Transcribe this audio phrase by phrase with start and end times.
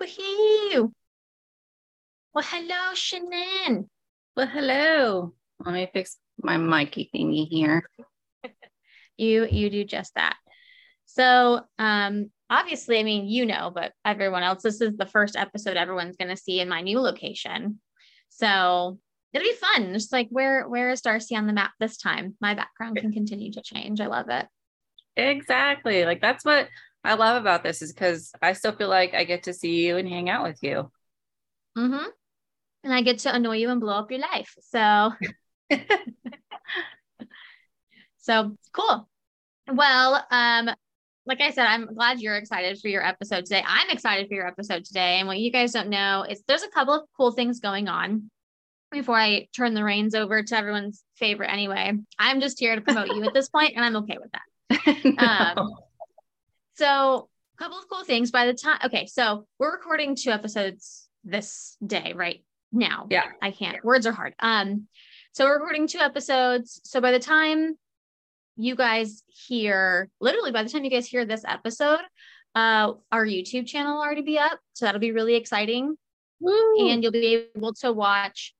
[0.00, 0.92] Woohoo!
[2.34, 3.88] Well, hello, Shannon.
[4.36, 5.34] Well, hello.
[5.64, 7.88] Let me fix my micy thingy here.
[9.16, 10.36] You you do just that.
[11.04, 15.76] So um obviously, I mean, you know, but everyone else, this is the first episode
[15.76, 17.80] everyone's gonna see in my new location.
[18.28, 18.98] So
[19.32, 19.92] it'll be fun.
[19.92, 22.36] Just like where where is Darcy on the map this time?
[22.40, 24.00] My background can continue to change.
[24.00, 24.48] I love it.
[25.16, 26.04] Exactly.
[26.04, 26.68] Like that's what
[27.04, 29.98] I love about this is because I still feel like I get to see you
[29.98, 30.90] and hang out with you.
[31.76, 32.06] Mm-hmm.
[32.84, 34.54] And I get to annoy you and blow up your life.
[34.62, 35.12] So
[38.18, 39.08] so cool.
[39.70, 40.70] Well, um,
[41.26, 43.62] like I said, I'm glad you're excited for your episode today.
[43.66, 45.18] I'm excited for your episode today.
[45.18, 48.30] And what you guys don't know is there's a couple of cool things going on
[48.90, 51.92] before I turn the reins over to everyone's favorite anyway.
[52.18, 55.04] I'm just here to promote you at this point, and I'm okay with that.
[55.56, 55.62] no.
[55.62, 55.70] um,
[56.74, 61.08] so, a couple of cool things by the time, okay, so we're recording two episodes
[61.22, 63.06] this day, right now.
[63.10, 63.24] Yeah.
[63.40, 64.34] I can't, words are hard.
[64.40, 64.88] Um,
[65.32, 66.80] so we're recording two episodes.
[66.84, 67.76] So by the time
[68.56, 72.00] you guys hear, literally by the time you guys hear this episode,
[72.54, 74.58] uh, our YouTube channel will already be up.
[74.74, 75.96] So that'll be really exciting.
[76.40, 76.88] Woo.
[76.88, 78.54] And you'll be able to watch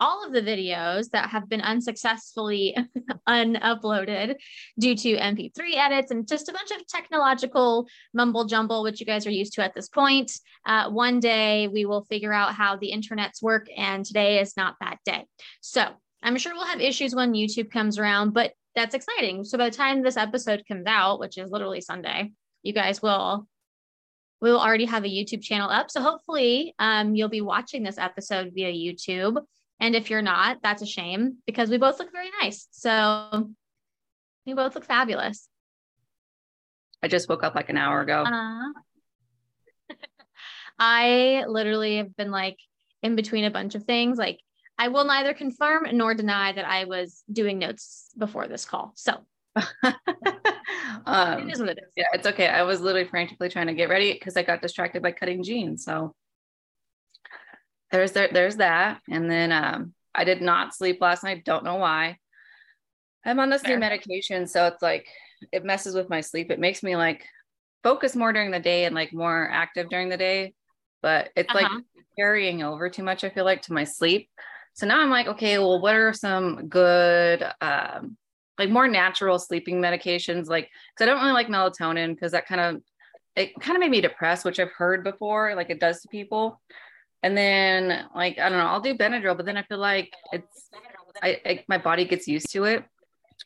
[0.00, 2.76] all of the videos that have been unsuccessfully
[3.26, 4.36] unuploaded
[4.78, 9.26] due to MP3 edits and just a bunch of technological mumble jumble, which you guys
[9.26, 10.32] are used to at this point.
[10.66, 14.76] Uh, one day we will figure out how the internets work, and today is not
[14.80, 15.24] that day.
[15.60, 15.86] So
[16.22, 19.44] I'm sure we'll have issues when YouTube comes around, but that's exciting.
[19.44, 22.32] So by the time this episode comes out, which is literally Sunday,
[22.62, 23.46] you guys will
[24.40, 25.90] we will already have a YouTube channel up.
[25.90, 29.42] So hopefully um, you'll be watching this episode via YouTube.
[29.80, 32.66] And if you're not, that's a shame because we both look very nice.
[32.72, 33.50] So
[34.46, 35.48] we both look fabulous.
[37.02, 38.24] I just woke up like an hour ago.
[38.26, 38.72] Uh,
[40.78, 42.56] I literally have been like
[43.02, 44.18] in between a bunch of things.
[44.18, 44.40] Like
[44.78, 48.92] I will neither confirm nor deny that I was doing notes before this call.
[48.96, 49.12] So
[51.06, 51.90] um, it is what it is.
[51.96, 52.48] Yeah, it's okay.
[52.48, 55.84] I was literally frantically trying to get ready because I got distracted by cutting jeans.
[55.84, 56.14] So
[57.90, 59.00] there's there, there's that.
[59.10, 61.44] And then um, I did not sleep last night.
[61.44, 62.18] Don't know why.
[63.24, 63.74] I'm on this Fair.
[63.74, 65.06] new medication, so it's like
[65.52, 66.50] it messes with my sleep.
[66.50, 67.24] It makes me like
[67.82, 70.54] focus more during the day and like more active during the day,
[71.02, 71.68] but it's uh-huh.
[71.74, 71.84] like
[72.18, 73.24] carrying over too much.
[73.24, 74.28] I feel like to my sleep.
[74.74, 78.16] So now I'm like, okay, well, what are some good, um,
[78.58, 80.48] like more natural sleeping medications?
[80.48, 82.82] Like, because I don't really like melatonin because that kind of
[83.36, 86.60] it kind of made me depressed, which I've heard before, like it does to people.
[87.22, 90.70] And then like I don't know, I'll do Benadryl, but then I feel like it's
[91.22, 92.84] I, I my body gets used to it.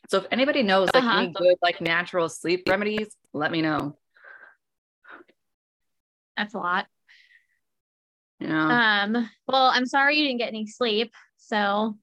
[0.09, 1.19] So if anybody knows like uh-huh.
[1.19, 3.97] any good like natural sleep remedies, let me know.
[6.37, 6.87] That's a lot.
[8.39, 9.03] Yeah.
[9.03, 11.13] Um, well, I'm sorry you didn't get any sleep.
[11.37, 11.97] So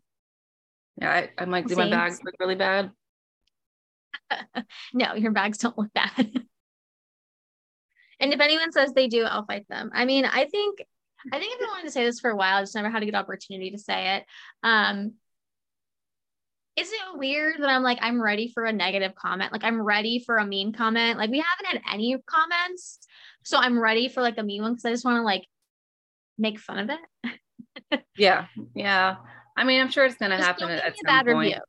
[1.00, 2.90] yeah, I, I might do my bags look really bad.
[4.92, 6.10] no, your bags don't look bad.
[8.20, 9.90] and if anyone says they do, I'll fight them.
[9.92, 10.82] I mean, I think
[11.32, 12.56] I think I've been wanting to say this for a while.
[12.56, 14.24] I just never had a good opportunity to say it.
[14.62, 15.14] Um,
[16.76, 19.52] is it weird that I'm like, I'm ready for a negative comment?
[19.52, 21.18] Like, I'm ready for a mean comment.
[21.18, 23.00] Like, we haven't had any comments.
[23.42, 25.46] So I'm ready for like a mean one because I just want to like
[26.38, 28.00] make fun of it.
[28.16, 28.46] yeah.
[28.74, 29.16] Yeah.
[29.56, 31.38] I mean, I'm sure it's going to happen at, some bad point.
[31.38, 31.60] Review.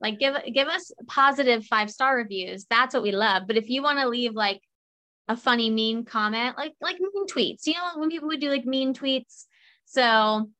[0.00, 2.66] Like, give give us positive five star reviews.
[2.68, 3.44] That's what we love.
[3.46, 4.60] But if you want to leave like
[5.28, 7.66] a funny mean comment, like like mean tweets.
[7.66, 9.44] You know, when people would do like mean tweets.
[9.86, 10.50] So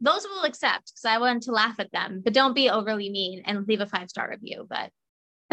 [0.00, 3.42] those we'll accept because I want to laugh at them, but don't be overly mean
[3.46, 4.66] and leave a five star review.
[4.68, 4.90] But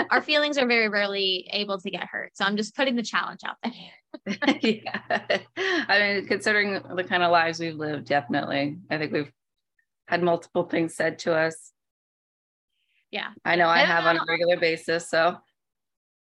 [0.10, 2.36] our feelings are very rarely able to get hurt.
[2.36, 4.58] So I'm just putting the challenge out there.
[4.62, 5.00] yeah.
[5.58, 8.78] I mean, considering the kind of lives we've lived, definitely.
[8.90, 9.32] I think we've
[10.08, 11.72] had multiple things said to us.
[13.12, 13.30] Yeah.
[13.46, 15.10] I know I, I have on a regular basis.
[15.10, 15.38] So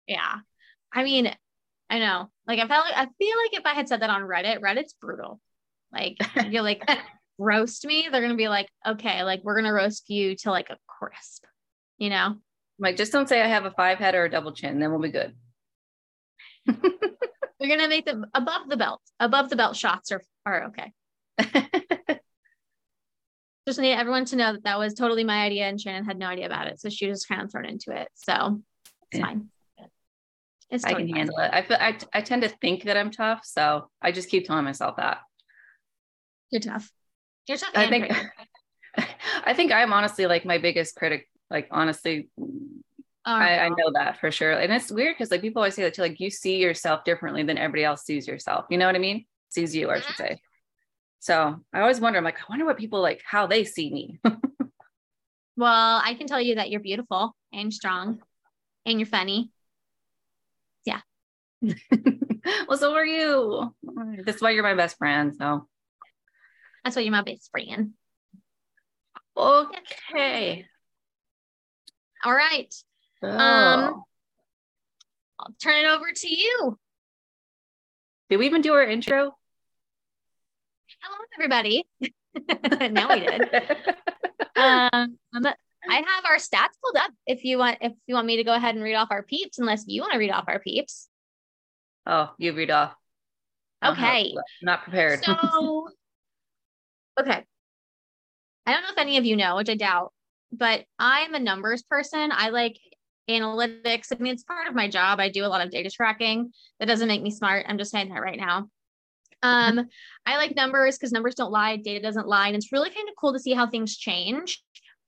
[0.07, 0.39] yeah.
[0.93, 1.33] I mean,
[1.91, 2.29] I know.
[2.47, 4.93] Like I felt like I feel like if I had said that on Reddit, Reddit's
[4.93, 5.41] brutal.
[5.91, 6.15] Like
[6.49, 6.89] you're like
[7.37, 10.77] roast me, they're gonna be like, okay, like we're gonna roast you to like a
[10.87, 11.43] crisp,
[11.97, 12.37] you know?
[12.79, 15.01] Like just don't say I have a five head or a double chin, then we'll
[15.01, 15.35] be good.
[16.65, 19.01] we're gonna make them above the belt.
[19.19, 20.93] Above the belt shots are are okay.
[23.67, 26.27] just need everyone to know that that was totally my idea and Shannon had no
[26.27, 26.79] idea about it.
[26.79, 28.07] So she was kind of thrown into it.
[28.13, 28.61] So
[29.11, 29.25] it's yeah.
[29.25, 29.49] fine.
[30.71, 31.49] It's I can handle it.
[31.53, 34.63] I feel I, I tend to think that I'm tough, so I just keep telling
[34.63, 35.19] myself that.
[36.49, 36.89] You're tough.
[37.47, 37.71] You're tough.
[37.75, 38.11] I think.
[39.45, 41.27] I think I'm honestly like my biggest critic.
[41.49, 42.29] Like honestly,
[43.25, 44.51] I, I, know that for sure.
[44.51, 46.01] And it's weird because like people always say that too.
[46.01, 48.65] Like you see yourself differently than everybody else sees yourself.
[48.69, 49.25] You know what I mean?
[49.51, 50.23] sees you, I should mm-hmm.
[50.23, 50.41] say.
[51.19, 54.19] So I always wonder, I'm like, I wonder what people like, how they see me.
[55.55, 58.19] well, I can tell you that you're beautiful and strong
[58.85, 59.51] and you're funny.
[62.67, 63.75] Well, so are you.
[64.25, 65.35] That's why you're my best friend.
[65.37, 65.67] So
[66.83, 67.91] that's why you're my best friend.
[69.37, 70.65] Okay.
[72.23, 72.73] All right.
[73.21, 74.03] Um,
[75.39, 76.79] I'll turn it over to you.
[78.29, 79.35] Did we even do our intro?
[81.01, 81.87] Hello, everybody.
[82.91, 83.41] now we did.
[84.55, 85.17] um,
[85.89, 87.11] I have our stats pulled up.
[87.25, 89.59] If you want, if you want me to go ahead and read off our peeps,
[89.59, 91.09] unless you want to read off our peeps.
[92.05, 92.93] Oh, you read off.
[93.83, 94.33] Okay.
[94.61, 95.23] Not prepared.
[95.23, 95.33] So,
[97.19, 97.43] okay.
[98.65, 100.13] I don't know if any of you know, which I doubt,
[100.51, 102.31] but I'm a numbers person.
[102.31, 102.77] I like
[103.29, 104.07] analytics.
[104.11, 105.19] I mean, it's part of my job.
[105.19, 106.51] I do a lot of data tracking.
[106.79, 107.65] That doesn't make me smart.
[107.67, 108.67] I'm just saying that right now.
[109.43, 109.87] Um,
[110.25, 112.47] I like numbers because numbers don't lie, data doesn't lie.
[112.47, 114.61] And it's really kind of cool to see how things change.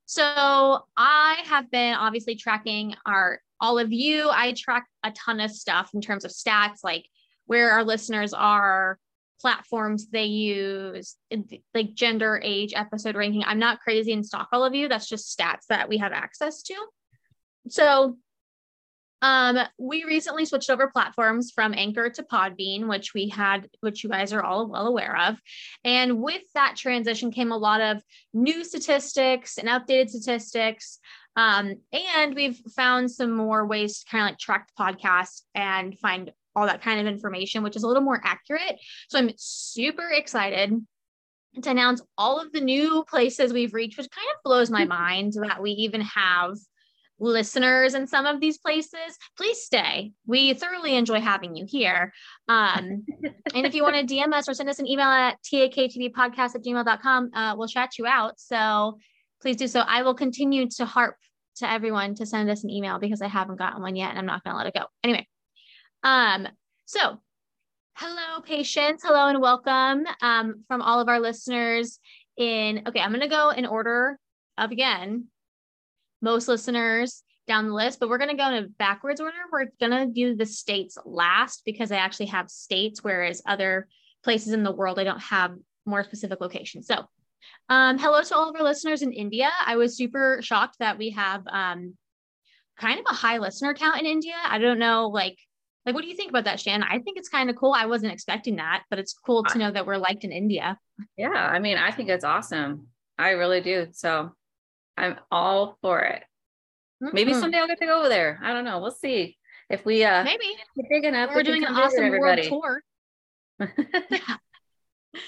[0.06, 0.24] So
[0.98, 4.30] I have been obviously tracking our all of you.
[4.30, 7.06] I track a ton of stuff in terms of stats, like
[7.46, 9.00] where our listeners are,
[9.40, 11.16] platforms they use,
[11.74, 13.44] like gender, age, episode ranking.
[13.46, 14.90] I'm not crazy and stalk all of you.
[14.90, 16.76] That's just stats that we have access to.
[17.70, 18.18] So
[19.22, 24.10] um, we recently switched over platforms from Anchor to Podbean, which we had, which you
[24.10, 25.40] guys are all well aware of.
[25.86, 31.00] And with that transition came a lot of new statistics and updated statistics.
[31.36, 35.98] Um, and we've found some more ways to kind of like track the podcast and
[36.00, 38.80] find all that kind of information, which is a little more accurate.
[39.10, 40.74] So I'm super excited
[41.62, 45.34] to announce all of the new places we've reached, which kind of blows my mind
[45.34, 46.56] that we even have
[47.20, 50.12] listeners in some of these places, please stay.
[50.26, 52.14] We thoroughly enjoy having you here.
[52.48, 53.06] Um,
[53.56, 56.64] and if you want to DM us or send us an email at taktbpodcast at
[56.64, 58.40] gmail.com, uh, we'll chat you out.
[58.40, 58.98] So
[59.44, 59.82] please do so.
[59.82, 61.18] I will continue to harp
[61.58, 64.26] to everyone to send us an email because I haven't gotten one yet and I'm
[64.26, 64.86] not going to let it go.
[65.04, 65.28] Anyway,
[66.02, 66.48] um,
[66.86, 67.20] so
[67.96, 69.04] hello, patients.
[69.04, 72.00] Hello and welcome um, from all of our listeners
[72.38, 74.18] in, okay, I'm going to go in order
[74.58, 75.26] of again
[76.22, 79.36] most listeners down the list, but we're going to go in a backwards order.
[79.52, 83.90] We're going to do the states last because I actually have states, whereas other
[84.24, 85.52] places in the world, I don't have
[85.86, 86.88] more specific locations.
[86.88, 87.04] So,
[87.70, 89.50] um, hello to all of our listeners in India.
[89.66, 91.96] I was super shocked that we have um,
[92.78, 94.36] kind of a high listener count in India.
[94.46, 95.38] I don't know, like,
[95.86, 96.84] like, what do you think about that, Shan?
[96.84, 97.74] I think it's kind of cool.
[97.74, 100.78] I wasn't expecting that, but it's cool to know that we're liked in India.
[101.18, 102.88] Yeah, I mean, I think it's awesome.
[103.18, 103.88] I really do.
[103.92, 104.32] So
[104.98, 106.24] I'm all for it.
[107.04, 107.16] Mm-hmm.
[107.16, 108.40] Maybe someday I'll get to go over there.
[108.44, 108.80] I don't know.
[108.80, 109.38] We'll see
[109.70, 110.46] if we uh maybe
[110.90, 111.32] big enough.
[111.34, 112.82] We're doing an awesome world tour.
[113.60, 114.20] yeah.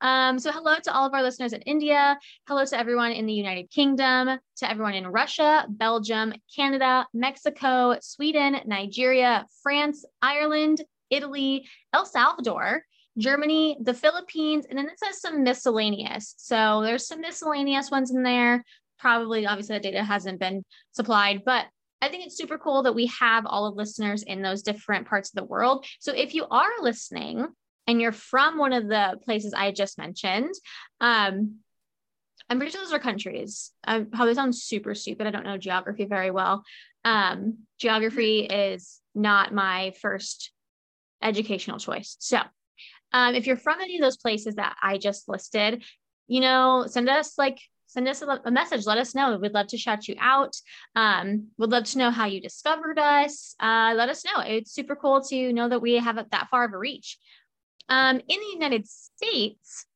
[0.00, 2.18] Um, so hello to all of our listeners in India.
[2.46, 8.60] Hello to everyone in the United Kingdom, to everyone in Russia, Belgium, Canada, Mexico, Sweden,
[8.66, 12.84] Nigeria, France, Ireland, Italy, El Salvador,
[13.16, 16.34] Germany, the Philippines, and then it says some miscellaneous.
[16.38, 18.64] So there's some miscellaneous ones in there
[18.98, 21.66] probably obviously the data hasn't been supplied, but
[22.00, 25.30] I think it's super cool that we have all of listeners in those different parts
[25.30, 25.84] of the world.
[25.98, 27.46] So if you are listening
[27.88, 30.54] and you're from one of the places I just mentioned,
[31.00, 31.56] um,
[32.48, 33.72] I'm pretty sure those are countries.
[33.84, 35.26] I probably sound super stupid.
[35.26, 36.62] I don't know geography very well.
[37.04, 40.52] Um, geography is not my first
[41.22, 42.16] educational choice.
[42.20, 42.40] So
[43.12, 45.82] um, if you're from any of those places that I just listed,
[46.26, 48.86] you know, send us like send us a, a, message.
[48.86, 49.38] Let us know.
[49.38, 50.54] We'd love to shout you out.
[50.94, 53.54] Um, would love to know how you discovered us.
[53.58, 54.42] Uh, let us know.
[54.42, 57.18] It's super cool to know that we have that far of a reach.
[57.88, 59.86] Um, in the United States,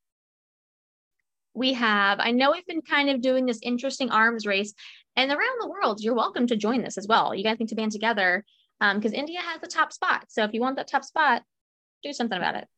[1.55, 4.73] we have, I know we've been kind of doing this interesting arms race
[5.17, 7.35] and around the world, you're welcome to join this as well.
[7.35, 8.45] You guys need to band together
[8.81, 10.25] because um, India has the top spot.
[10.29, 11.43] So if you want that top spot,
[12.03, 12.69] do something about it.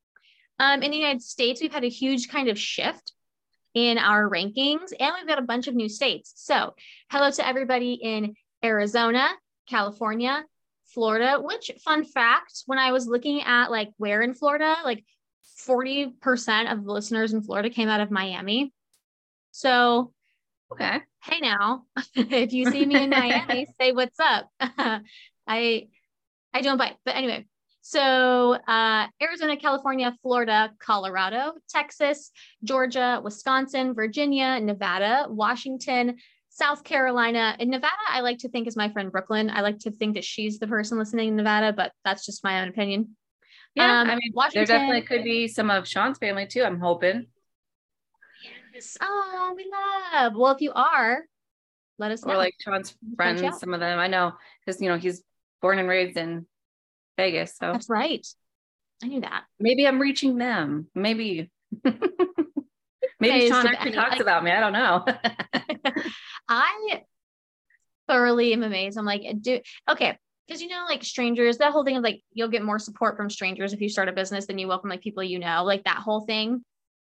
[0.58, 3.12] Um, in the United States, we've had a huge kind of shift
[3.74, 6.32] in our rankings, and we've got a bunch of new states.
[6.36, 6.74] So,
[7.10, 9.28] hello to everybody in Arizona,
[9.68, 10.44] California,
[10.94, 15.04] Florida, which fun fact, when I was looking at like where in Florida, like
[15.66, 18.72] 40% of the listeners in Florida came out of Miami.
[19.50, 20.12] So,
[20.72, 21.00] okay.
[21.22, 21.84] Hey now,
[22.14, 24.48] if you see me in Miami, say what's up.
[24.60, 25.88] I
[26.54, 26.96] I don't bite.
[27.04, 27.46] But anyway,
[27.86, 32.30] so, uh, Arizona, California, Florida, Colorado, Texas,
[32.62, 36.16] Georgia, Wisconsin, Virginia, Nevada, Washington,
[36.54, 37.56] South Carolina.
[37.58, 39.50] In Nevada, I like to think is my friend Brooklyn.
[39.50, 42.62] I like to think that she's the person listening in Nevada, but that's just my
[42.62, 43.16] own opinion.
[43.74, 46.62] Yeah, Um, I mean, Washington- there definitely could be some of Sean's family too.
[46.62, 47.26] I'm hoping,
[48.72, 48.96] Yes.
[49.00, 50.34] Oh, we love.
[50.36, 51.22] Well, if you are,
[51.98, 52.34] let us know.
[52.34, 53.40] or like Sean's friends.
[53.60, 54.32] Some of them I know
[54.64, 55.22] because you know he's
[55.62, 56.46] born and raised in
[57.16, 58.26] Vegas, so That's right.
[59.02, 59.44] I knew that.
[59.60, 60.88] maybe I'm reaching them.
[60.94, 61.50] Maybe,
[63.20, 64.50] maybe Sean actually talks like- about me.
[64.50, 65.04] I don't know.
[66.54, 67.02] I
[68.08, 68.98] thoroughly am amazed.
[68.98, 70.18] I'm like, do okay.
[70.46, 73.30] Because you know, like strangers, that whole thing of like you'll get more support from
[73.30, 75.96] strangers if you start a business than you welcome like people you know, like that
[75.96, 76.62] whole thing.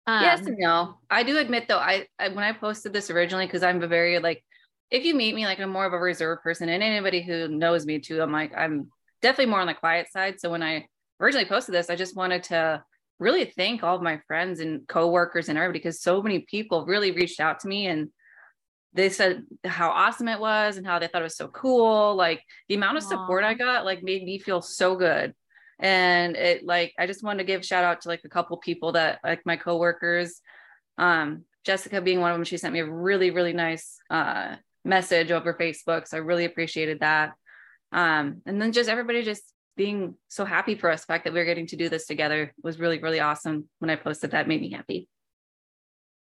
[0.07, 0.95] Um, yes and no.
[1.09, 4.19] I do admit though, I, I when I posted this originally, because I'm a very
[4.19, 4.43] like,
[4.89, 7.85] if you meet me, like I'm more of a reserved person, and anybody who knows
[7.85, 8.89] me too, I'm like I'm
[9.21, 10.39] definitely more on the quiet side.
[10.39, 10.87] So when I
[11.19, 12.83] originally posted this, I just wanted to
[13.19, 17.11] really thank all of my friends and coworkers and everybody because so many people really
[17.11, 18.09] reached out to me and
[18.97, 22.15] they said how awesome it was and how they thought it was so cool.
[22.15, 23.43] Like the amount of support.
[23.43, 25.35] I got, like made me feel so good.
[25.79, 28.93] And it like I just wanted to give shout out to like a couple people
[28.93, 30.41] that like my coworkers.
[30.97, 35.31] Um, Jessica being one of them, she sent me a really, really nice uh message
[35.31, 36.07] over Facebook.
[36.07, 37.33] So I really appreciated that.
[37.91, 39.43] Um, and then just everybody just
[39.75, 42.51] being so happy for us, the fact that we are getting to do this together
[42.63, 43.69] was really, really awesome.
[43.77, 45.07] When I posted that made me happy.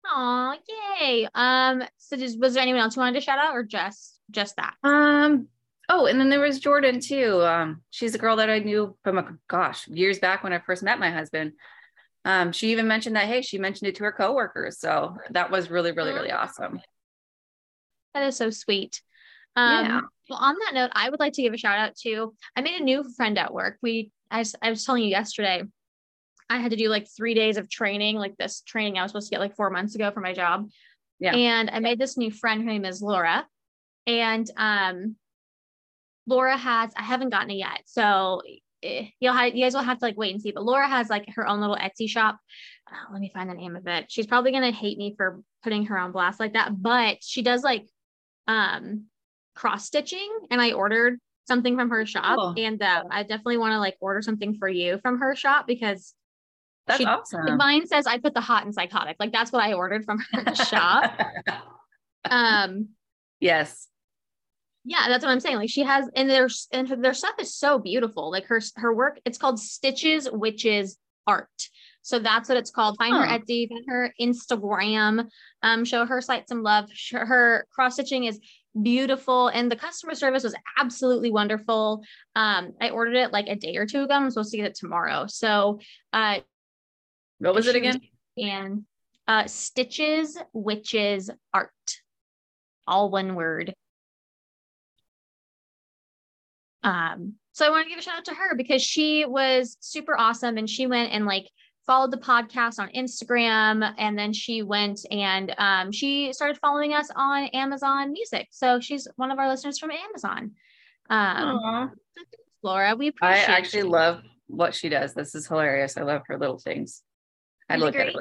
[0.06, 0.56] Aw,
[1.00, 1.28] yay.
[1.34, 4.56] Um, so just was there anyone else you wanted to shout out or just just
[4.56, 4.74] that?
[4.82, 5.48] Um,
[5.88, 7.42] oh, and then there was Jordan too.
[7.42, 10.82] Um, she's a girl that I knew from a gosh, years back when I first
[10.82, 11.52] met my husband.
[12.24, 14.78] Um, she even mentioned that, hey, she mentioned it to her coworkers.
[14.78, 16.80] So that was really, really, really awesome.
[18.14, 19.02] That is so sweet.
[19.56, 20.00] Um, Yeah.
[20.28, 22.80] well, on that note, I would like to give a shout out to I made
[22.80, 23.78] a new friend at work.
[23.82, 25.62] We I, I was telling you yesterday,
[26.50, 29.28] I had to do like three days of training, like this training I was supposed
[29.28, 30.68] to get like four months ago for my job.
[31.18, 31.34] Yeah.
[31.34, 32.62] And I made this new friend.
[32.62, 33.46] Her name is Laura.
[34.06, 35.16] And um
[36.26, 37.82] Laura has, I haven't gotten it yet.
[37.86, 38.42] So
[38.82, 40.52] eh, you'll have, you guys will have to like wait and see.
[40.52, 42.38] But Laura has like her own little Etsy shop.
[42.90, 44.06] Uh, let me find the name of it.
[44.08, 47.62] She's probably gonna hate me for putting her on blast like that, but she does
[47.62, 47.86] like
[48.48, 49.04] um
[49.54, 52.54] cross stitching and I ordered something from her shop Cool.
[52.56, 56.14] and um, I definitely want to like order something for you from her shop because
[56.86, 57.56] That's she- awesome.
[57.56, 59.16] mine says I put the hot and psychotic.
[59.20, 61.18] Like that's what I ordered from her shop.
[62.30, 62.90] Um
[63.40, 63.88] yes.
[64.84, 65.56] yeah that's what I'm saying.
[65.56, 68.30] Like she has and their and her, their stuff is so beautiful.
[68.30, 71.48] Like her her work it's called Stitches Witches Art.
[72.02, 72.96] So that's what it's called.
[72.98, 73.38] Find her Huh.
[73.38, 75.28] Etsy find her Instagram
[75.64, 76.88] um show her site some love.
[77.12, 78.38] Her cross stitching is
[78.80, 82.02] beautiful and the customer service was absolutely wonderful.
[82.36, 84.76] Um i ordered it like a day or two ago i'm supposed to get it
[84.76, 85.26] tomorrow.
[85.26, 85.80] So
[86.12, 86.38] uh
[87.42, 88.00] What was it again?
[88.38, 88.84] and
[89.28, 91.70] uh stitches witches art
[92.86, 93.74] all one word
[96.82, 100.18] um so i want to give a shout out to her because she was super
[100.18, 101.46] awesome and she went and like
[101.86, 107.08] followed the podcast on instagram and then she went and um, she started following us
[107.14, 110.52] on amazon music so she's one of our listeners from amazon
[111.10, 111.92] um
[112.62, 113.48] laura we appreciate.
[113.48, 113.90] I actually you.
[113.90, 115.14] love what she does.
[115.14, 115.96] This is hilarious.
[115.96, 117.02] I love her little things.
[117.74, 118.16] It look at it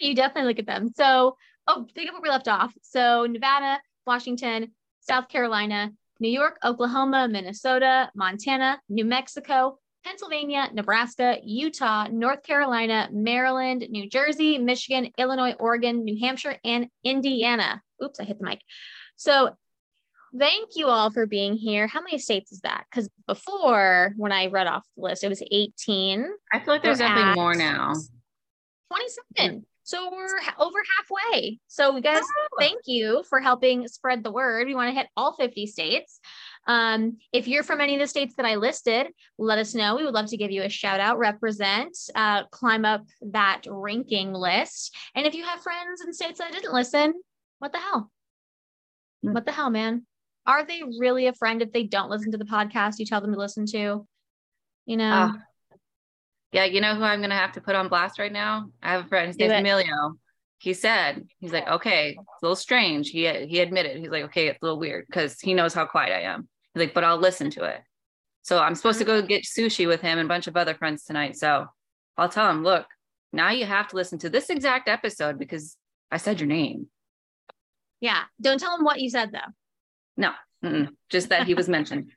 [0.00, 0.90] you definitely look at them.
[0.94, 1.36] So,
[1.66, 2.72] oh, think of where we left off.
[2.82, 12.08] So, Nevada, Washington, South Carolina, New York, Oklahoma, Minnesota, Montana, New Mexico, Pennsylvania, Nebraska, Utah,
[12.10, 17.82] North Carolina, Maryland, New Jersey, Michigan, Illinois, Oregon, New Hampshire, and Indiana.
[18.02, 18.60] Oops, I hit the mic.
[19.16, 19.56] So,
[20.36, 21.86] thank you all for being here.
[21.86, 22.84] How many states is that?
[22.90, 26.26] Because before, when I read off the list, it was 18.
[26.52, 27.92] I feel like there's definitely more now.
[28.90, 29.64] 27.
[29.82, 31.58] So we're over halfway.
[31.66, 32.46] So we guys, Oh.
[32.58, 34.66] thank you for helping spread the word.
[34.66, 36.20] We want to hit all 50 states.
[36.66, 39.06] Um, if you're from any of the states that I listed,
[39.38, 39.96] let us know.
[39.96, 44.34] We would love to give you a shout out, represent, uh, climb up that ranking
[44.34, 44.94] list.
[45.14, 47.14] And if you have friends in states that didn't listen,
[47.58, 48.10] what the hell?
[49.22, 49.32] Hmm.
[49.32, 50.04] What the hell, man?
[50.48, 53.32] Are they really a friend if they don't listen to the podcast you tell them
[53.34, 54.06] to listen to?
[54.86, 55.32] You know?
[55.32, 55.36] Ah.
[56.52, 58.70] Yeah, you know who I'm gonna have to put on blast right now?
[58.82, 59.58] I have a friend, his Do name's it.
[59.58, 60.16] Emilio.
[60.56, 63.10] He said, he's like, okay, it's a little strange.
[63.10, 66.12] He he admitted, he's like, okay, it's a little weird because he knows how quiet
[66.12, 66.48] I am.
[66.74, 67.80] He's like, but I'll listen to it.
[68.42, 71.04] So I'm supposed to go get sushi with him and a bunch of other friends
[71.04, 71.36] tonight.
[71.36, 71.66] So
[72.16, 72.86] I'll tell him, look,
[73.34, 75.76] now you have to listen to this exact episode because
[76.10, 76.88] I said your name.
[78.00, 78.22] yeah.
[78.40, 79.52] Don't tell them what you said though.
[80.18, 80.32] No,
[81.08, 82.10] just that he was mentioned.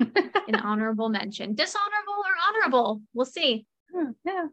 [0.00, 4.46] an honorable mention dishonorable or honorable we'll see Hmm, yeah.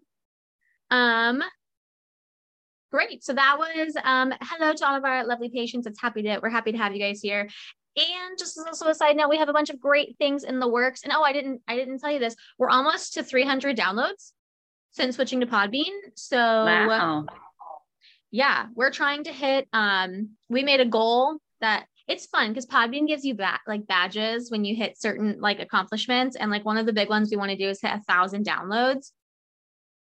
[0.89, 1.43] um
[2.91, 6.39] great so that was um hello to all of our lovely patients it's happy to
[6.41, 7.47] we're happy to have you guys here
[7.95, 10.59] And just as also a side note, we have a bunch of great things in
[10.59, 11.03] the works.
[11.03, 12.35] And oh, I didn't I didn't tell you this.
[12.57, 14.33] We're almost to 300 downloads
[14.91, 15.93] since switching to Podbean.
[16.15, 17.25] So Wow.
[18.31, 23.07] yeah, we're trying to hit um we made a goal that it's fun because Podbean
[23.07, 26.35] gives you back like badges when you hit certain like accomplishments.
[26.35, 28.45] And like one of the big ones we want to do is hit a thousand
[28.45, 29.11] downloads.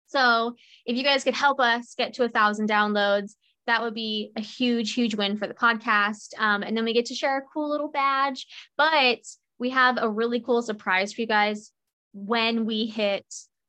[0.07, 0.55] So
[0.85, 3.33] if you guys could help us get to a thousand downloads,
[3.67, 6.33] that would be a huge, huge win for the podcast.
[6.37, 8.47] Um, and then we get to share a cool little badge.
[8.77, 9.19] But
[9.59, 11.71] we have a really cool surprise for you guys
[12.13, 13.25] when we hit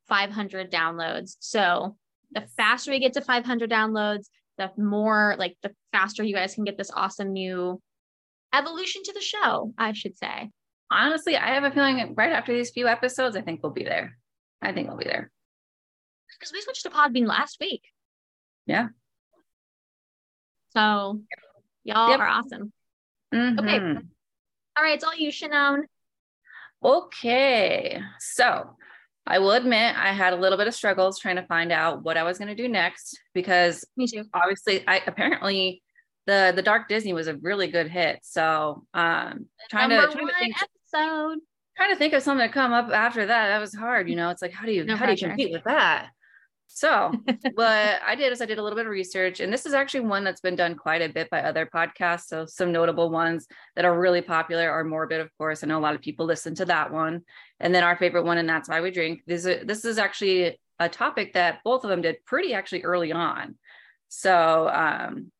[0.07, 1.35] 500 downloads.
[1.39, 1.95] So
[2.31, 4.25] the faster we get to 500 downloads,
[4.57, 7.79] the more like the faster you guys can get this awesome new
[8.53, 10.49] evolution to the show, I should say.
[10.91, 14.17] Honestly, I have a feeling right after these few episodes, I think we'll be there.
[14.61, 15.31] I think we'll be there.
[16.39, 17.83] Because we switched to Podbean last week.
[18.65, 18.87] Yeah.
[20.69, 21.21] So
[21.83, 22.19] y'all Yep.
[22.19, 22.73] are awesome.
[23.33, 24.07] Mhm.
[24.75, 25.85] All right, it's all you, Shannon.
[26.83, 28.01] Okay.
[28.19, 28.75] So
[29.25, 32.17] I will admit I had a little bit of struggles trying to find out what
[32.17, 34.25] I was going to do next because Me too.
[34.33, 35.82] obviously I apparently
[36.25, 38.19] the the Dark Disney was a really good hit.
[38.23, 41.39] So um trying to, trying to think episode.
[41.77, 43.47] trying to think of something to come up after that.
[43.47, 44.29] That was hard, you know.
[44.29, 46.09] It's like how do you No how do you compete with that?
[46.67, 47.11] So
[47.53, 50.01] what I did is I did a little bit of research, and this is actually
[50.01, 52.25] one that's been done quite a bit by other podcasts.
[52.27, 55.63] So some notable ones that are really popular are Morbid, of course.
[55.63, 57.21] I know a lot of people listen to that one,
[57.59, 59.21] and then our favorite one, and that's why we drink.
[59.27, 63.11] This is this is actually a topic that both of them did pretty actually early
[63.11, 63.55] on.
[64.09, 65.31] So um,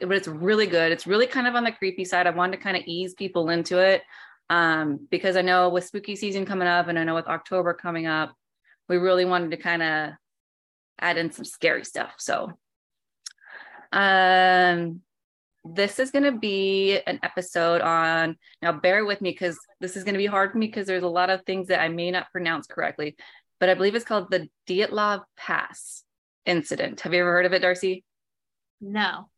[0.00, 0.92] but it's really good.
[0.92, 2.26] It's really kind of on the creepy side.
[2.26, 4.02] I wanted to kind of ease people into it
[4.50, 8.06] um, because I know with spooky season coming up, and I know with October coming
[8.06, 8.34] up,
[8.88, 10.10] we really wanted to kind of
[11.00, 12.14] add in some scary stuff.
[12.18, 12.52] So,
[13.92, 15.00] um,
[15.64, 18.72] this is going to be an episode on now.
[18.72, 21.08] Bear with me because this is going to be hard for me because there's a
[21.08, 23.16] lot of things that I may not pronounce correctly,
[23.60, 26.04] but I believe it's called the Dyatlov Pass
[26.46, 27.00] incident.
[27.02, 28.04] Have you ever heard of it, Darcy?
[28.80, 29.28] No.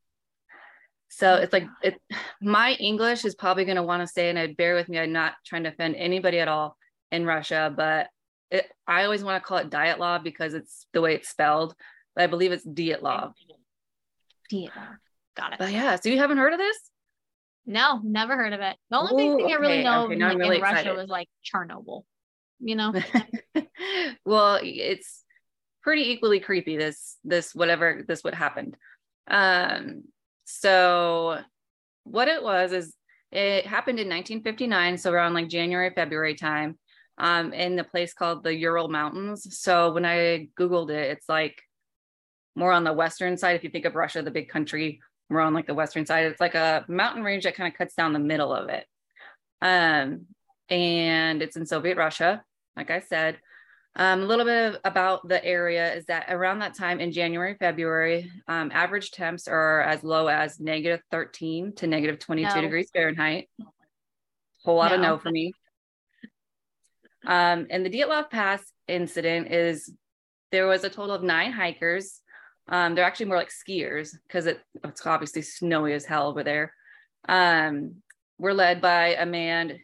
[1.11, 2.01] So it's like it,
[2.41, 4.99] my English is probably going to want to say, and I'd bear with me.
[4.99, 6.77] I'm not trying to offend anybody at all
[7.11, 8.09] in Russia, but
[8.51, 11.75] it, I always want to call it diet law because it's the way it's spelled.
[12.15, 13.33] But I believe it's diet law.
[14.51, 14.69] Yeah.
[15.37, 15.59] Got it.
[15.59, 16.79] But yeah, so you haven't heard of this?
[17.67, 18.77] No, never heard of it.
[18.91, 21.29] The only Ooh, thing I really know okay, in, like, really in Russia was like
[21.45, 22.05] Chernobyl.
[22.61, 22.95] You know?
[24.25, 25.25] well, it's
[25.83, 26.77] pretty equally creepy.
[26.77, 28.77] This this whatever this what happened.
[29.29, 30.05] Um,
[30.59, 31.39] so
[32.05, 32.95] what it was is
[33.33, 36.79] it happened in 1959, so around like January February time,
[37.19, 39.59] um, in the place called the Ural Mountains.
[39.59, 41.63] So when I googled it, it's like
[42.57, 43.57] more on the western side.
[43.57, 46.27] If you think of Russia, the big country, we're on like the western side.
[46.27, 48.85] It's like a mountain range that kind of cuts down the middle of it.
[49.63, 50.27] Um,
[50.69, 52.43] and it's in Soviet Russia,
[52.77, 53.39] like I said.
[53.97, 57.57] Um, a little bit of, about the area is that around that time in January,
[57.59, 62.61] February, um, average temps are as low as negative 13 to negative 22 No.
[62.61, 63.49] degrees Fahrenheit.
[64.65, 65.11] Whole lot of No.
[65.11, 65.53] no for me.
[67.27, 69.93] Um, and the Dyatlov Pass incident is
[70.53, 72.21] there was a total of nine hikers.
[72.69, 76.73] Um, they're actually more like skiers because it, it's obviously snowy as hell over there.
[77.29, 77.97] Um,
[78.39, 79.81] we're led by a man.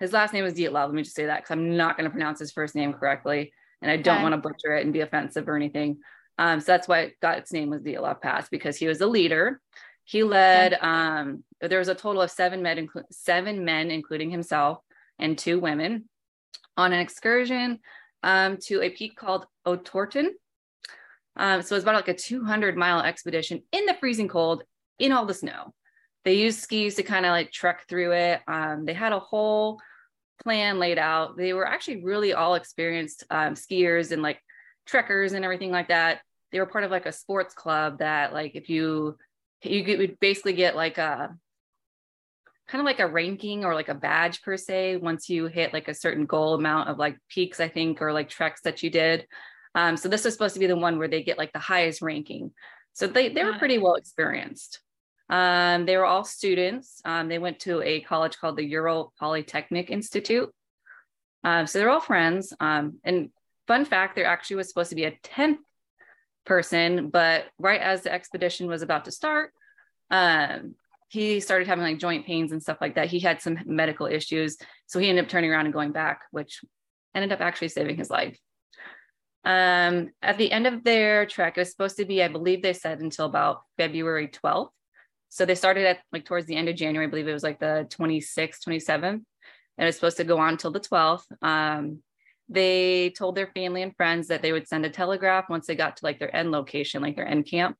[0.00, 0.86] His last name is Dyatlov.
[0.86, 3.52] Let me just say that because I'm not going to pronounce his first name correctly,
[3.80, 4.22] and I don't Okay.
[4.22, 5.98] want to butcher it and be offensive or anything.
[6.38, 9.06] Um, so that's why it got its name was Dyatlov Pass because he was a
[9.06, 9.60] leader.
[10.04, 10.74] He led.
[10.80, 14.78] Um, there was a total of seven men, seven men, including himself,
[15.18, 16.08] and two women,
[16.76, 17.78] on an excursion
[18.22, 20.30] um, to a peak called Otorten.
[21.36, 24.62] Um, so was about like a 200 mile expedition in the freezing cold
[24.98, 25.74] in all the snow.
[26.24, 28.40] They used skis to kind of like trek through it.
[28.48, 29.80] Um, they had a whole
[30.42, 31.36] plan laid out.
[31.36, 34.40] They were actually really all experienced um, skiers and like
[34.86, 36.20] trekkers and everything like that.
[36.50, 39.16] They were part of like a sports club that like if you
[39.62, 41.34] you get, would basically get like a
[42.68, 45.88] kind of like a ranking or like a badge per se once you hit like
[45.88, 49.26] a certain goal amount of like peaks I think or like treks that you did.
[49.74, 52.00] Um, so this is supposed to be the one where they get like the highest
[52.00, 52.52] ranking.
[52.92, 54.80] So they they were pretty well experienced.
[55.30, 57.00] Um, they were all students.
[57.04, 60.52] Um, they went to a college called the Ural Polytechnic Institute.
[61.42, 62.52] Um, so they're all friends.
[62.60, 63.30] Um, and
[63.66, 65.58] fun fact, there actually was supposed to be a 10th
[66.44, 69.52] person, but right as the expedition was about to start,
[70.10, 70.74] um,
[71.08, 73.08] he started having like joint pains and stuff like that.
[73.08, 74.56] He had some medical issues.
[74.86, 76.60] So he ended up turning around and going back, which
[77.14, 78.38] ended up actually saving his life.
[79.44, 82.72] Um, at the end of their trek, it was supposed to be, I believe they
[82.72, 84.70] said until about February 12th.
[85.34, 87.58] So they started at like towards the end of January, I believe it was like
[87.58, 91.24] the 26th, 27th, and it's supposed to go on till the 12th.
[91.42, 92.04] Um,
[92.48, 95.96] they told their family and friends that they would send a telegraph once they got
[95.96, 97.76] to like their end location, like their end camp.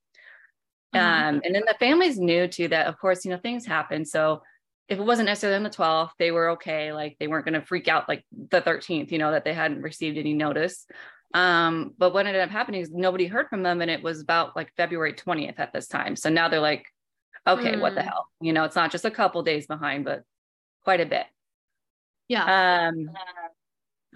[0.93, 1.05] Uh-huh.
[1.05, 4.05] Um, and then the families knew too that, of course, you know, things happen.
[4.05, 4.43] So
[4.89, 6.93] if it wasn't necessarily on the 12th, they were okay.
[6.93, 9.81] Like they weren't going to freak out like the 13th, you know, that they hadn't
[9.81, 10.89] received any notice.
[11.35, 13.81] Um, but what ended up happening is nobody heard from them.
[13.81, 16.17] And it was about like February 20th at this time.
[16.17, 16.87] So now they're like,
[17.47, 17.81] okay, mm.
[17.81, 18.09] what the hmm.
[18.09, 18.29] hell?
[18.41, 20.25] You know, it's not just a couple days behind, but
[20.83, 21.27] quite a bit.
[22.29, 22.89] Yeah.
[22.89, 23.11] Um,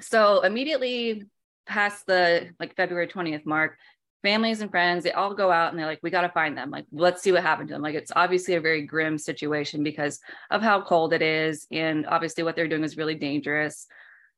[0.01, 1.25] so immediately
[1.67, 3.77] past the like February 20th mark,
[4.23, 6.71] families and friends, they all go out and they're like, we got to find them.
[6.71, 7.83] Like, let's see what happened to them.
[7.83, 11.67] Like, it's obviously a very grim situation because of how cold it is.
[11.71, 13.87] And obviously, what they're doing is really dangerous.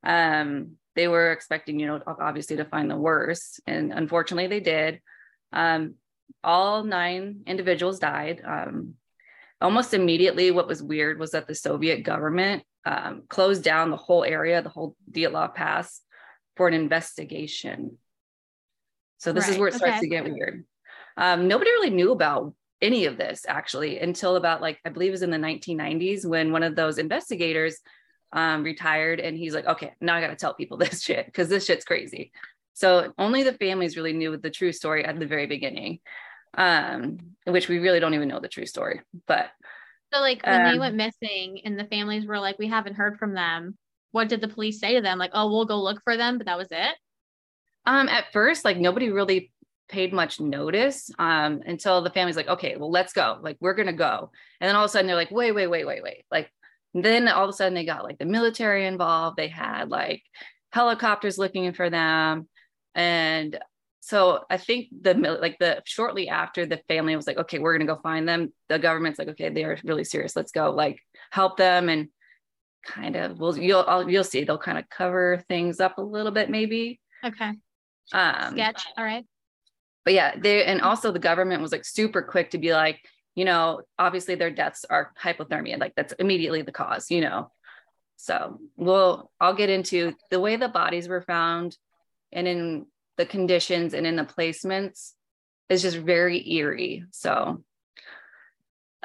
[0.05, 3.61] Um, they were expecting, you know, obviously to find the worst.
[3.67, 5.01] And unfortunately, they did.
[5.53, 5.95] Um,
[6.43, 8.43] all nine individuals died.
[8.45, 8.95] Um,
[9.61, 14.25] almost immediately, what was weird was that the Soviet government um, closed down the whole
[14.25, 16.01] area, the whole Dyatlov Pass,
[16.57, 17.99] for an investigation.
[19.19, 19.53] So this right.
[19.53, 20.01] is where it starts okay.
[20.01, 20.65] to get weird.
[21.17, 25.13] Um, nobody really knew about any of this actually until about like I believe it
[25.13, 27.79] was in the 1990s when one of those investigators
[28.33, 31.49] um, retired and he's like, okay, now I got to tell people this shit because
[31.49, 32.33] this shit's crazy.
[32.75, 36.01] So only the families really knew the true story at the very beginning,
[36.57, 39.01] um, which we really don't even know the true story.
[39.27, 39.51] But
[40.13, 43.19] so, like when um, they went missing and the families were like, we haven't heard
[43.19, 43.77] from them.
[44.13, 45.19] What did the police say to them?
[45.19, 46.95] Like, oh, we'll go look for them, but that was it.
[47.87, 49.53] Um, at first, like nobody really
[49.89, 53.39] paid much notice um, until the family's like, okay, well, let's go.
[53.41, 54.31] Like, we're gonna go.
[54.61, 56.25] And then all of a sudden, they're like, wait, wait, wait, wait, wait.
[56.31, 56.51] Like,
[56.95, 59.37] then all of a sudden, they got like the military involved.
[59.37, 60.23] They had like
[60.73, 62.49] helicopters looking for them,
[62.95, 63.59] and
[64.01, 67.87] so I think the like the shortly after the family was like, okay, we're gonna
[67.87, 68.53] go find them.
[68.69, 70.35] The government's like, okay, they are really serious.
[70.35, 71.01] Let's go, like,
[71.31, 72.09] help them and
[72.85, 73.39] kind of.
[73.39, 74.45] Well, you'll you'll see.
[74.45, 77.01] They'll kind of cover things up a little bit, maybe.
[77.25, 77.53] Okay.
[78.13, 78.87] Um, Sketch.
[78.97, 79.25] All right.
[80.05, 83.01] But yeah, they and also the government was like super quick to be like,
[83.35, 87.53] you know, obviously their deaths are hypothermia, like that's immediately the cause, you know.
[88.17, 91.77] So we'll I'll get into the way the bodies were found
[92.33, 95.13] and in the conditions and in the placements
[95.69, 97.05] is just very eerie.
[97.11, 97.63] So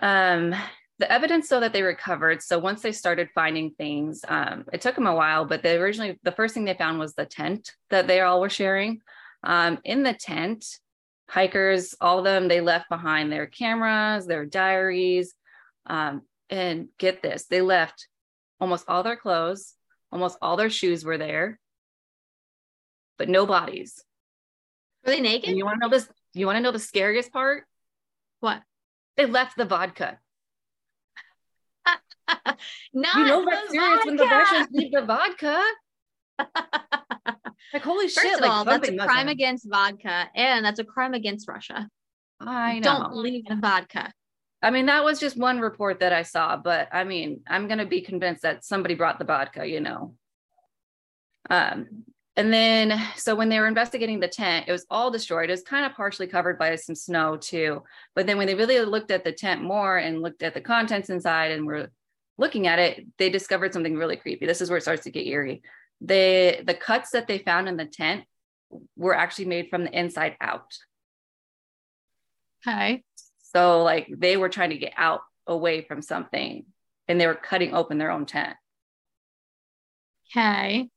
[0.02, 0.54] um
[1.00, 4.96] the evidence though that they recovered so once they started finding things um, it took
[4.96, 8.08] them a while but they originally the first thing they found was the tent that
[8.08, 9.02] they all were sharing
[9.44, 10.66] um, in the tent
[11.30, 15.34] hikers all of them they left behind their cameras their diaries
[15.88, 18.08] um, and get this they left
[18.60, 19.74] almost all their clothes
[20.12, 21.60] almost all their shoes were there
[23.18, 24.04] but no bodies
[25.06, 27.32] were they naked and you want to know this you want to know the scariest
[27.32, 27.64] part
[28.40, 28.62] what
[29.18, 30.20] they left the vodka
[32.94, 34.08] Not you know that's serious vodka.
[34.08, 35.64] when the Russians leave the vodka.
[37.74, 38.36] like holy First shit!
[38.36, 41.88] Of like all, that's a crime against vodka, and that's a crime against Russia.
[42.40, 43.00] I know.
[43.00, 44.12] Don't leave the vodka.
[44.62, 47.86] I mean, that was just one report that I saw, but I mean, I'm gonna
[47.86, 50.16] be convinced that somebody brought the vodka, you know.
[51.50, 52.06] Um,
[52.38, 55.50] and then so when they were investigating the tent, it was all destroyed.
[55.50, 57.84] It was kind of partially covered by some snow too.
[58.14, 61.10] But then when they really looked at the tent more and looked at the contents
[61.10, 61.90] inside and were
[62.38, 64.46] looking at it, they discovered something really creepy.
[64.46, 65.62] This is where it starts to get eerie.
[66.02, 68.26] The the cuts that they found in the tent
[68.98, 70.74] were actually made from the inside out.
[72.68, 73.04] Okay.
[73.54, 76.66] So like they were trying to get out away from something
[77.08, 78.56] and they were cutting open their own tent.
[80.32, 80.90] Okay.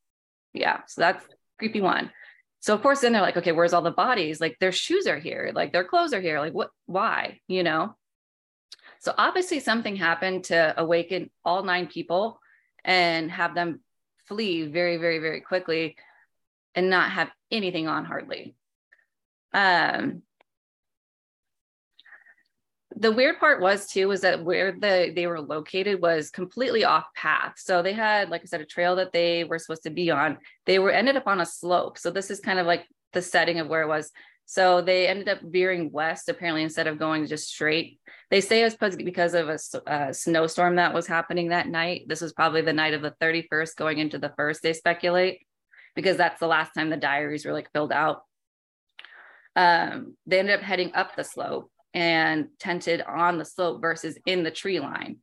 [0.52, 0.80] Yeah.
[0.87, 1.24] So that's
[1.58, 2.11] creepy one.
[2.61, 4.40] So of course then they're like, okay, where's all the bodies?
[4.40, 6.40] Like their shoes are here, like their clothes are here.
[6.40, 7.40] Like what why?
[7.46, 7.96] You know?
[9.00, 12.40] So obviously something happened to awaken all nine people
[12.84, 13.80] and have them
[14.26, 15.96] flee very, very, very quickly
[16.74, 18.54] and not have anything on hardly.
[19.54, 20.22] Um,
[23.00, 27.04] the weird part was too was that where the they were located was completely off
[27.14, 30.11] path so they had like i said a trail that they were supposed to be
[30.11, 33.22] on they were ended up on a slope so this is kind of like the
[33.22, 34.11] setting of where it was
[34.50, 38.00] so they ended up veering west, apparently, instead of going just straight.
[38.30, 42.06] They say it was because of a, a, snowstorm that was happening that night.
[42.08, 45.40] This was probably the night of the 31st, going into the first, they speculate,
[45.94, 48.22] because that's the last time the diaries were like filled out.
[49.54, 54.42] Um, they ended up heading up the slope and tented on the slope versus in
[54.42, 55.18] the tree line.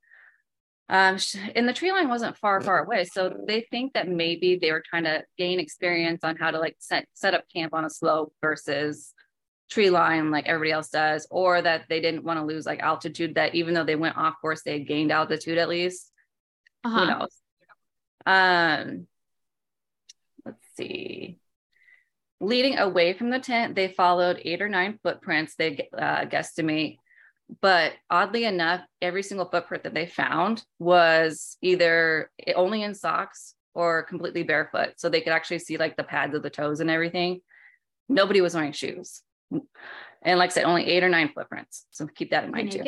[0.88, 1.18] Um,
[1.56, 3.06] and the tree line wasn't far, far away.
[3.06, 6.76] So they think that maybe they were trying to gain experience on how to like
[6.80, 9.14] set, set up camp on a slope versus
[9.70, 13.36] tree line like everybody else does, or that they didn't want to lose like altitude,
[13.36, 16.12] that even though they went off course, they gained altitude at least.
[16.84, 17.00] Uh-huh.
[17.00, 17.42] Who knows?
[18.28, 19.08] Um,
[20.46, 21.40] let's see.
[22.46, 27.00] Leading away from the tent, they followed eight or nine footprints, they uh, guesstimate.
[27.60, 34.04] But oddly enough, every single footprint that they found was either only in socks or
[34.04, 34.94] completely barefoot.
[34.98, 37.42] So they could actually see like the pads of the toes and everything.
[38.08, 39.24] Nobody was wearing shoes.
[39.52, 41.86] And like I said, only eight or nine footprints.
[41.90, 42.84] So keep that in mind too.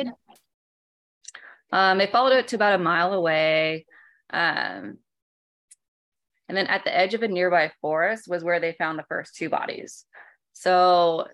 [1.72, 3.86] Um, they followed it to about a mile away.
[4.30, 4.98] Um,
[6.48, 9.36] and then at the edge of a nearby forest was where they found the first
[9.36, 10.04] two bodies.
[10.54, 11.28] So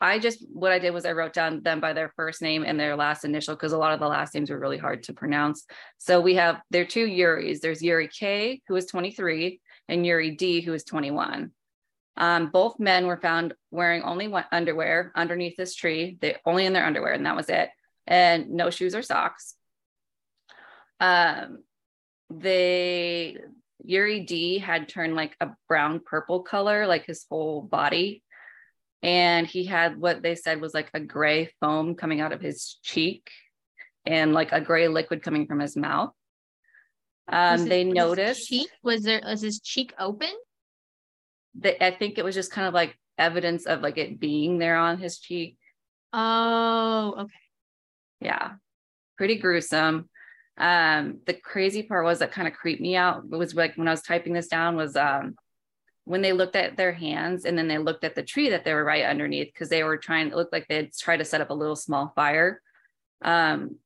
[0.00, 2.78] I just, what I did was I wrote down them by their first name and
[2.78, 5.64] their last initial because a lot of the last names were really hard to pronounce.
[5.98, 7.60] So we have their two Yuris.
[7.60, 11.52] There's Yuri K, who is 23, and Yuri D, who is 21.
[12.16, 16.18] Um, both men were found wearing only one underwear underneath this tree.
[16.20, 17.70] They only in their underwear, and that was it,
[18.06, 19.54] and no shoes or socks.
[21.00, 21.62] Um,
[22.28, 23.38] they
[23.84, 28.22] Yuri D had turned like a brown purple color, like his whole body.
[29.02, 32.78] And he had what they said was like a gray foam coming out of his
[32.82, 33.30] cheek
[34.06, 36.12] and like a gray liquid coming from his mouth.
[37.28, 40.30] Um, they noticed cheek was there was his cheek open?
[41.60, 44.76] That I think it was just kind of like evidence of like it being there
[44.76, 45.56] on his cheek.
[46.12, 47.32] Oh, okay.
[48.20, 48.52] Yeah.
[49.16, 50.08] Pretty gruesome
[50.58, 53.88] um the crazy part was that kind of creeped me out it was like when
[53.88, 55.34] i was typing this down was um
[56.04, 58.74] when they looked at their hands and then they looked at the tree that they
[58.74, 61.50] were right underneath because they were trying it looked like they'd try to set up
[61.50, 62.60] a little small fire.
[63.22, 63.76] Um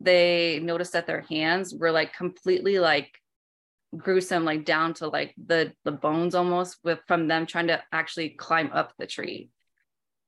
[0.00, 3.16] they noticed that their hands were like completely like
[3.96, 8.30] gruesome like down to like the the bones almost with from them trying to actually
[8.30, 9.50] climb up the tree.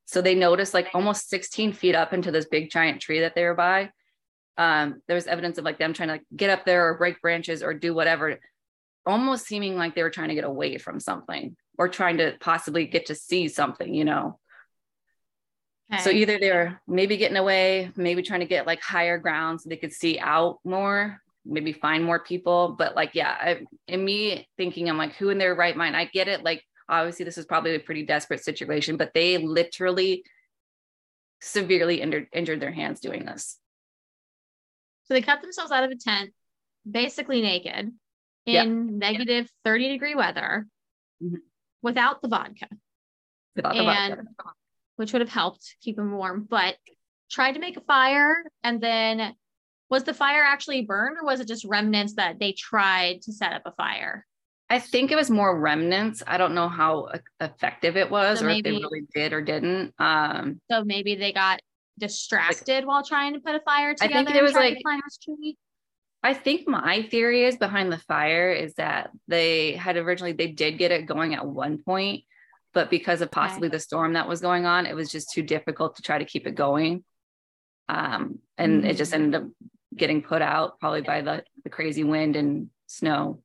[0.04, 3.44] So they noticed like almost 16 feet up into this big giant tree that they
[3.44, 3.90] were by
[4.56, 7.20] um, there was evidence of like them trying to like, get up there or break
[7.20, 8.38] branches or do whatever,
[9.06, 12.86] almost seeming like they were trying to get away from something or trying to possibly
[12.86, 14.38] get to see something, you know.
[15.92, 16.02] Okay.
[16.02, 19.76] So either they're maybe getting away, maybe trying to get like higher ground so they
[19.76, 22.74] could see out more, maybe find more people.
[22.78, 25.96] But like, yeah, I, in me thinking, I'm like, who in their right mind?
[25.96, 26.42] I get it.
[26.42, 30.24] Like, obviously, this is probably a pretty desperate situation, but they literally
[31.42, 33.58] severely injured, injured their hands doing this.
[35.04, 36.32] So they cut themselves out of a tent,
[36.90, 37.92] basically naked,
[38.46, 38.66] in yep.
[38.66, 40.66] negative 30 degree weather
[41.22, 41.36] mm-hmm.
[41.82, 42.68] without the vodka.
[43.56, 44.50] Without the and, vodka.
[44.96, 46.76] Which would have helped keep them warm, but
[47.30, 48.44] tried to make a fire.
[48.62, 49.34] And then
[49.90, 53.52] was the fire actually burned or was it just remnants that they tried to set
[53.52, 54.26] up a fire?
[54.70, 56.22] I think it was more remnants.
[56.26, 57.08] I don't know how
[57.40, 59.94] effective it was so or maybe, if they really did or didn't.
[59.98, 61.60] Um, so maybe they got
[61.98, 64.14] distracted like, while trying to put a fire together.
[64.14, 64.78] I think it was like
[66.22, 70.78] I think my theory is behind the fire is that they had originally they did
[70.78, 72.24] get it going at one point,
[72.72, 73.76] but because of possibly okay.
[73.76, 76.46] the storm that was going on, it was just too difficult to try to keep
[76.46, 77.04] it going.
[77.90, 78.90] Um, and mm-hmm.
[78.90, 79.16] it just mm.
[79.16, 79.48] ended up
[79.94, 83.42] getting put out probably by the, the crazy wind and snow.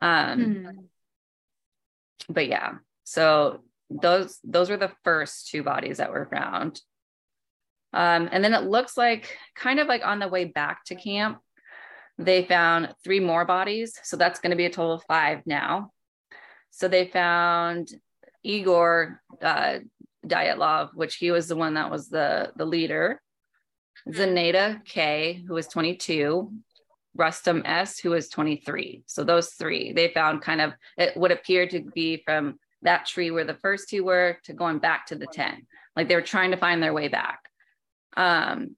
[0.00, 0.78] Um, mm-hmm.
[2.28, 6.80] but yeah, so those those were the first two bodies that were found.
[7.92, 11.38] Um, and then it looks like kind of like on the way back to camp,
[12.18, 13.98] they found three more bodies.
[14.02, 15.90] So that's going to be a total of five now.
[16.70, 17.90] So they found
[18.42, 19.78] Igor uh,
[20.26, 23.20] Dyatlov, which he was the one that was the, the leader,
[24.08, 26.50] Zaneta K, who was 22,
[27.16, 29.02] Rustum S, who was 23.
[29.06, 33.30] So those three, they found kind of it would appear to be from that tree
[33.30, 35.66] where the first two were to going back to the 10.
[35.94, 37.48] Like they were trying to find their way back.
[38.16, 38.76] Um,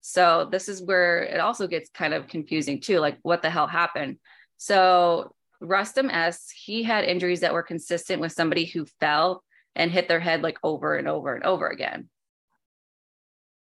[0.00, 3.66] so this is where it also gets kind of confusing too, like what the hell
[3.66, 4.18] happened.
[4.58, 9.42] So Rustum S, he had injuries that were consistent with somebody who fell
[9.74, 12.08] and hit their head like over and over and over again.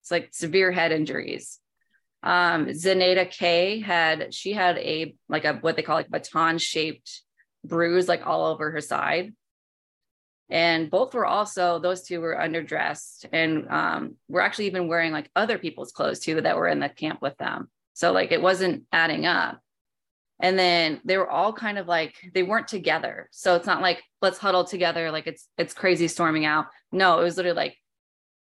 [0.03, 1.59] It's like severe head injuries.
[2.23, 7.23] Um, Zaneta K had she had a like a what they call like baton shaped
[7.65, 9.33] bruise like all over her side
[10.49, 15.31] and both were also those two were underdressed and um, were actually even wearing like
[15.35, 17.69] other people's clothes too that were in the camp with them.
[17.95, 19.61] So like it wasn't adding up.
[20.39, 23.29] And then they were all kind of like they weren't together.
[23.33, 26.67] So it's not like let's huddle together like it's it's crazy storming out.
[26.93, 27.77] No it was literally like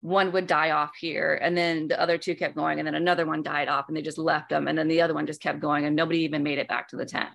[0.01, 3.27] one would die off here and then the other two kept going and then another
[3.27, 5.61] one died off and they just left them and then the other one just kept
[5.61, 7.29] going and nobody even made it back to the tent.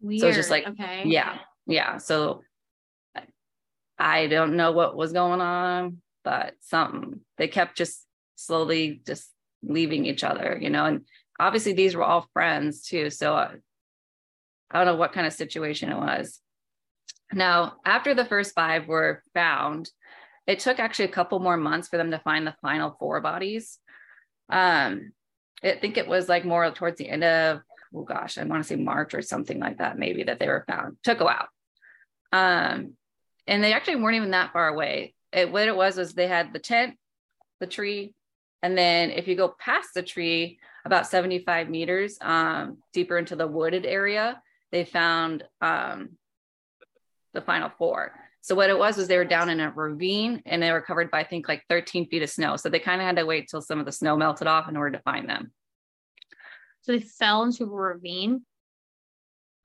[0.00, 0.20] Weird.
[0.20, 1.04] so it's just like okay.
[1.06, 1.98] yeah yeah.
[1.98, 2.42] So
[3.98, 8.04] I don't know what was going on, but something they kept just
[8.36, 9.28] slowly just
[9.62, 11.04] leaving each other, you know, and
[11.40, 13.10] obviously these were all friends too.
[13.10, 13.52] So uh,
[14.70, 16.40] I don't know what kind of situation it was.
[17.32, 19.90] Now, after the first five were found,
[20.46, 23.78] it took actually a couple more months for them to find the final four bodies.
[24.48, 25.12] Um,
[25.62, 27.60] I think it was like more towards the end of,
[27.94, 30.64] oh gosh, I want to say March or something like that, maybe that they were
[30.68, 30.96] found.
[31.02, 31.48] Took a while.
[32.32, 32.94] Um,
[33.48, 35.14] and they actually weren't even that far away.
[35.32, 36.96] It, what it was was they had the tent,
[37.58, 38.14] the tree,
[38.62, 43.46] and then if you go past the tree about 75 meters um, deeper into the
[43.46, 46.10] wooded area, they found um,
[47.34, 48.14] the final four.
[48.40, 51.10] So what it was was they were down in a ravine and they were covered
[51.10, 52.56] by I think like 13 feet of snow.
[52.56, 54.76] So they kind of had to wait till some of the snow melted off in
[54.76, 55.52] order to find them.
[56.82, 58.44] So they fell into a ravine.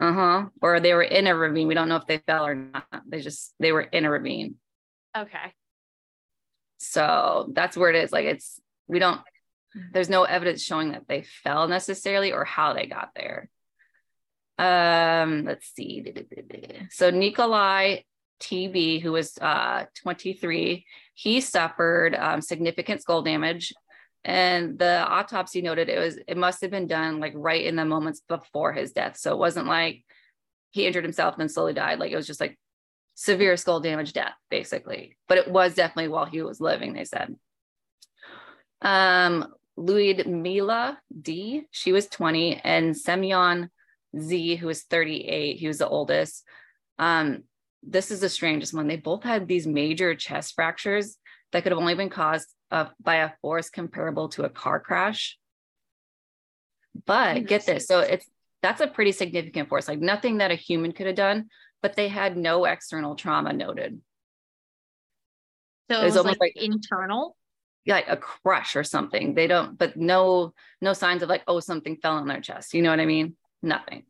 [0.04, 0.46] Uh-huh.
[0.62, 1.68] Or they were in a ravine.
[1.68, 2.86] We don't know if they fell or not.
[3.08, 4.56] They just they were in a ravine.
[5.18, 5.54] Okay.
[6.80, 8.12] So that's where it is.
[8.12, 9.22] Like it's we don't
[9.94, 13.50] there's no evidence showing that they fell necessarily or how they got there.
[14.60, 16.14] Um, let's see.
[16.92, 18.02] So Nikolai
[18.42, 23.74] TB, who was uh, 23, he suffered um, significant skull damage.
[24.26, 27.86] And the autopsy noted it was it must have been done like right in the
[27.86, 29.18] moments before his death.
[29.18, 30.06] So it wasn't like
[30.72, 32.00] he injured himself and then slowly died.
[32.00, 32.58] Like it was just like
[33.16, 35.18] severe skull damage death, basically.
[35.28, 37.36] But it was definitely while he was living, they said.
[38.82, 43.70] Um, Mila D, she was 20, and Semyon
[44.18, 46.44] Z, who was 38, he was the oldest.
[47.00, 47.44] Um,
[47.82, 48.88] this is the strangest one.
[48.88, 51.18] They both had these major chest fractures
[51.52, 55.38] that could have only been caused uh, by a force comparable to a car crash.
[57.06, 58.26] But get this, so it's
[58.62, 61.50] that's a pretty significant force, like nothing that a human could have done,
[61.82, 64.00] but they had no external trauma noted.
[65.90, 67.36] So it was, it was almost like, like internal
[67.88, 69.34] like a crush or something.
[69.34, 72.74] They don't, but no, no signs of like, oh, something fell on their chest.
[72.74, 73.36] You know what I mean?
[73.62, 74.04] Nothing.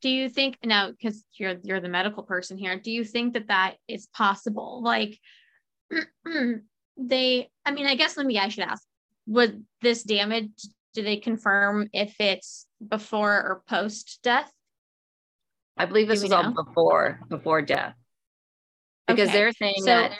[0.00, 3.48] Do you think now, because you're you're the medical person here, do you think that
[3.48, 4.80] that is possible?
[4.82, 5.18] Like,
[6.98, 8.82] they, I mean, I guess let me, I should ask,
[9.26, 10.50] would this damage?
[10.94, 14.50] Do they confirm if it's before or post death?
[15.76, 16.38] I believe this was know?
[16.38, 17.94] all before before death
[19.06, 19.38] because okay.
[19.38, 20.12] they're saying so, that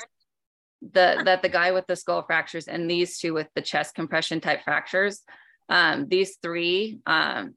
[0.81, 4.41] the that the guy with the skull fractures and these two with the chest compression
[4.41, 5.23] type fractures
[5.69, 7.55] um these three um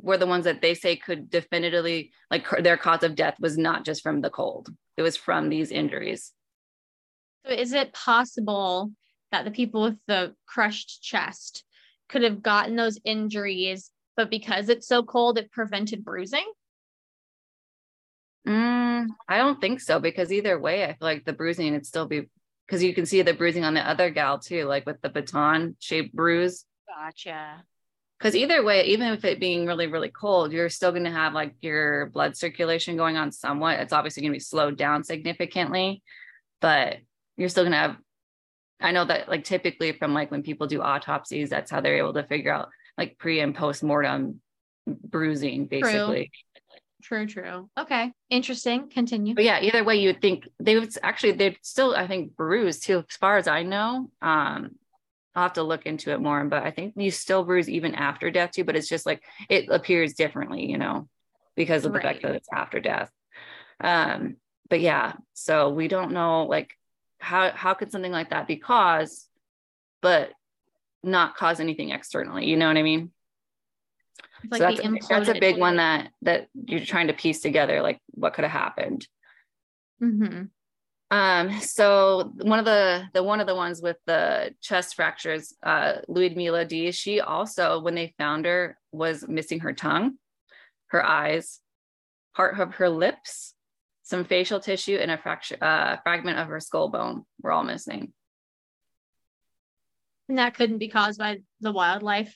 [0.00, 3.84] were the ones that they say could definitively like their cause of death was not
[3.84, 6.32] just from the cold it was from these injuries
[7.44, 8.90] so is it possible
[9.32, 11.64] that the people with the crushed chest
[12.08, 16.44] could have gotten those injuries but because it's so cold it prevented bruising
[18.46, 22.06] Mm, I don't think so because either way, I feel like the bruising would still
[22.06, 22.28] be
[22.66, 25.76] because you can see the bruising on the other gal too, like with the baton
[25.80, 26.64] shaped bruise.
[26.88, 27.62] Gotcha.
[28.18, 31.34] Because either way, even if it being really, really cold, you're still going to have
[31.34, 33.80] like your blood circulation going on somewhat.
[33.80, 36.02] It's obviously going to be slowed down significantly,
[36.60, 36.98] but
[37.36, 37.96] you're still going to have.
[38.80, 42.14] I know that like typically from like when people do autopsies, that's how they're able
[42.14, 42.68] to figure out
[42.98, 44.40] like pre and post mortem
[44.86, 46.30] bruising, basically.
[46.32, 46.40] True.
[47.02, 47.70] True, true.
[47.78, 48.12] Okay.
[48.30, 48.88] Interesting.
[48.88, 49.34] Continue.
[49.34, 52.80] But yeah, either way, you would think they would actually, they'd still, I think, bruise
[52.80, 54.10] too, as far as I know.
[54.22, 54.70] Um,
[55.34, 58.30] I'll have to look into it more, but I think you still bruise even after
[58.30, 61.08] death too, but it's just like it appears differently, you know,
[61.56, 62.04] because of the right.
[62.04, 63.10] fact that it's after death.
[63.80, 64.36] Um,
[64.70, 66.70] but yeah, so we don't know like
[67.24, 69.28] how how could something like that be caused,
[70.02, 70.30] but
[71.02, 73.10] not cause anything externally, you know what I mean?
[74.50, 77.82] Like so that's, a, that's a big one that that you're trying to piece together,
[77.82, 79.08] like what could have happened.
[80.02, 80.44] Mm-hmm.
[81.10, 85.94] Um, so one of the the one of the ones with the chest fractures, uh,
[86.08, 90.18] Mila D, she also, when they found her, was missing her tongue,
[90.88, 91.60] her eyes,
[92.34, 93.54] part of her lips,
[94.04, 98.12] some facial tissue, and a fracture, uh, fragment of her skull bone were all missing.
[100.28, 102.34] And that couldn't be caused by the wildlife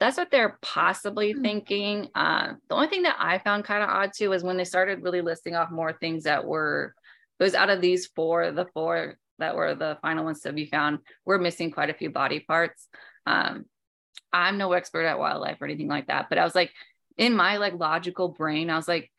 [0.00, 1.42] that's what they're possibly mm-hmm.
[1.42, 2.08] thinking.
[2.14, 5.02] Uh, the only thing that I found kind of odd too is when they started
[5.02, 6.94] really listing off more things that were,
[7.38, 10.66] it was out of these four, the four that were the final ones to be
[10.66, 12.88] found, we're missing quite a few body parts.
[13.26, 13.66] Um,
[14.32, 16.72] I'm no expert at wildlife or anything like that, but I was like,
[17.18, 19.10] in my like logical brain, I was like,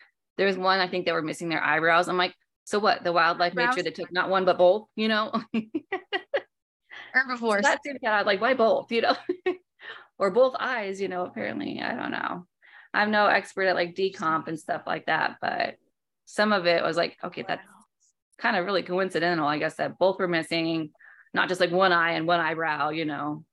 [0.42, 2.08] there's one I think they were missing their eyebrows.
[2.10, 2.34] I'm like,
[2.64, 3.04] so what?
[3.04, 5.32] The wildlife made sure they took not one but both, you know?
[7.14, 7.64] Herbivores.
[7.64, 8.26] So that seems odd.
[8.26, 8.92] Like, why both?
[8.92, 9.16] You know?
[10.18, 11.80] or both eyes, you know, apparently.
[11.82, 12.48] I don't know.
[12.94, 15.76] I'm no expert at like decomp and stuff like that, but
[16.26, 17.66] some of it was like, okay, that's
[18.40, 20.90] kind of really coincidental, I guess, that both were missing,
[21.34, 23.46] not just like one eye and one eyebrow, you know.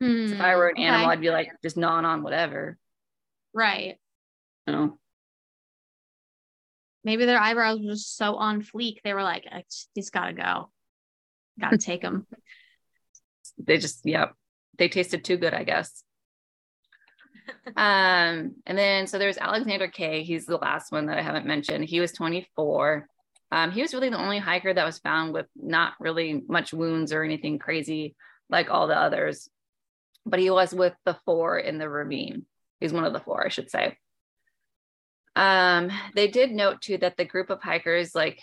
[0.00, 0.84] Hmm, So if I were an okay.
[0.84, 2.78] animal, I'd be like just gnawing on whatever.
[3.52, 3.96] right.
[4.66, 4.98] You know.
[7.04, 8.96] Maybe their eyebrows were just so on fleek.
[9.02, 10.70] They were like, "I just- "These gotta go.
[11.58, 12.26] Gotta take them."
[13.58, 14.34] They just, yep.
[14.78, 16.02] They tasted too good, I guess.
[17.76, 20.22] um, and then so there's Alexander K.
[20.22, 21.84] He's the last one that I haven't mentioned.
[21.84, 23.06] He was 24.
[23.52, 27.12] Um, he was really the only hiker that was found with not really much wounds
[27.12, 28.14] or anything crazy
[28.48, 29.48] like all the others.
[30.24, 32.46] But he was with the four in the ravine.
[32.78, 33.96] He's one of the four, I should say.
[35.40, 38.42] Um, they did note too that the group of hikers, like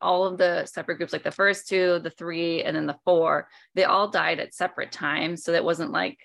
[0.00, 3.48] all of the separate groups, like the first two, the three, and then the four,
[3.76, 5.44] they all died at separate times.
[5.44, 6.18] So that wasn't like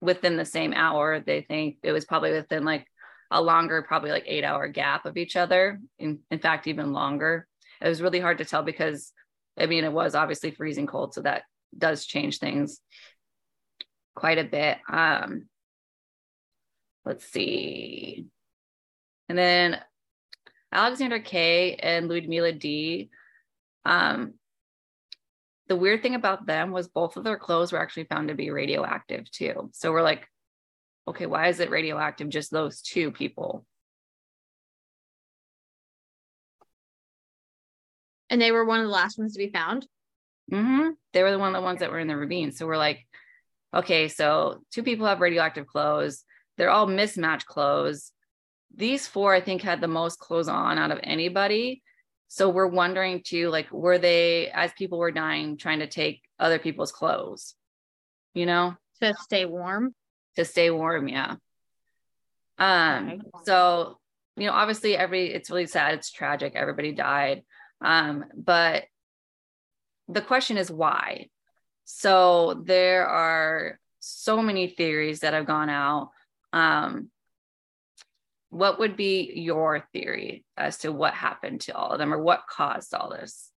[0.00, 1.20] within the same hour.
[1.20, 2.86] They think it was probably within like
[3.30, 5.78] a longer, probably like eight hour gap of each other.
[5.98, 7.46] In, in fact, even longer.
[7.82, 9.12] It was really hard to tell because
[9.58, 11.12] I mean, it was obviously freezing cold.
[11.12, 11.42] So that
[11.76, 12.80] does change things
[14.14, 14.78] quite a bit.
[14.90, 15.48] Um,
[17.04, 18.24] let's see.
[19.32, 19.80] And then
[20.72, 23.08] Alexander K and Ludmila D.
[23.86, 24.34] Um,
[25.68, 28.50] the weird thing about them was both of their clothes were actually found to be
[28.50, 29.70] radioactive too.
[29.72, 30.28] So we're like,
[31.08, 32.28] okay, why is it radioactive?
[32.28, 33.64] Just those two people.
[38.28, 39.86] and they were one of the last ones to be found.
[40.50, 42.52] hmm They were the one of the ones that were in the ravine.
[42.52, 43.06] So we're like,
[43.74, 46.22] okay, so two people have radioactive clothes.
[46.58, 48.12] They're all mismatched clothes.
[48.74, 51.82] These four, I think, had the most clothes on out of anybody.
[52.28, 56.58] So we're wondering too, like, were they, as people were dying, trying to take other
[56.58, 57.54] people's clothes,
[58.32, 59.94] you know, to stay warm.
[60.36, 61.08] to stay warm?
[61.08, 61.36] Yeah.
[62.58, 63.20] Um, Okay.
[63.44, 63.98] so,
[64.36, 65.94] you know, obviously every, it's really sad.
[65.94, 66.54] It's tragic.
[66.54, 67.42] Everybody died.
[67.82, 68.84] Um, but
[70.08, 71.28] the question is why?
[71.84, 76.10] So there are so many theories that have gone out.
[76.54, 77.10] Um,
[78.52, 82.42] what would be your theory as to what happened to all of them or what
[82.46, 83.50] caused all this?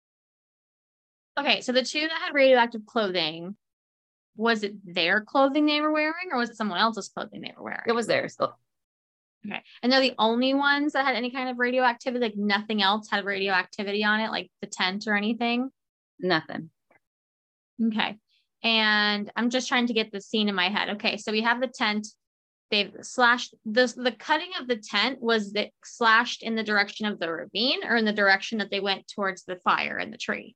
[1.38, 3.56] Okay, so the two that had radioactive clothing,
[4.36, 7.64] was it their clothing they were wearing, or was it someone else's clothing they were
[7.64, 7.82] wearing?
[7.88, 8.36] It was theirs.
[8.38, 8.54] So
[9.46, 9.62] Okay.
[9.82, 13.26] And they're the only ones that had any kind of radioactivity, like nothing else had
[13.26, 15.72] radioactivity on it, like the tent or anything.
[16.20, 16.70] nothing.
[17.88, 18.18] Okay.
[18.64, 20.92] And I'm just trying to get the scene in my head.
[20.92, 21.18] Okay.
[21.18, 22.08] So we have the tent.
[22.74, 27.32] They've slashed the, the cutting of the tent was slashed in the direction of the
[27.32, 30.56] ravine or in the direction that they went towards the fire and the tree.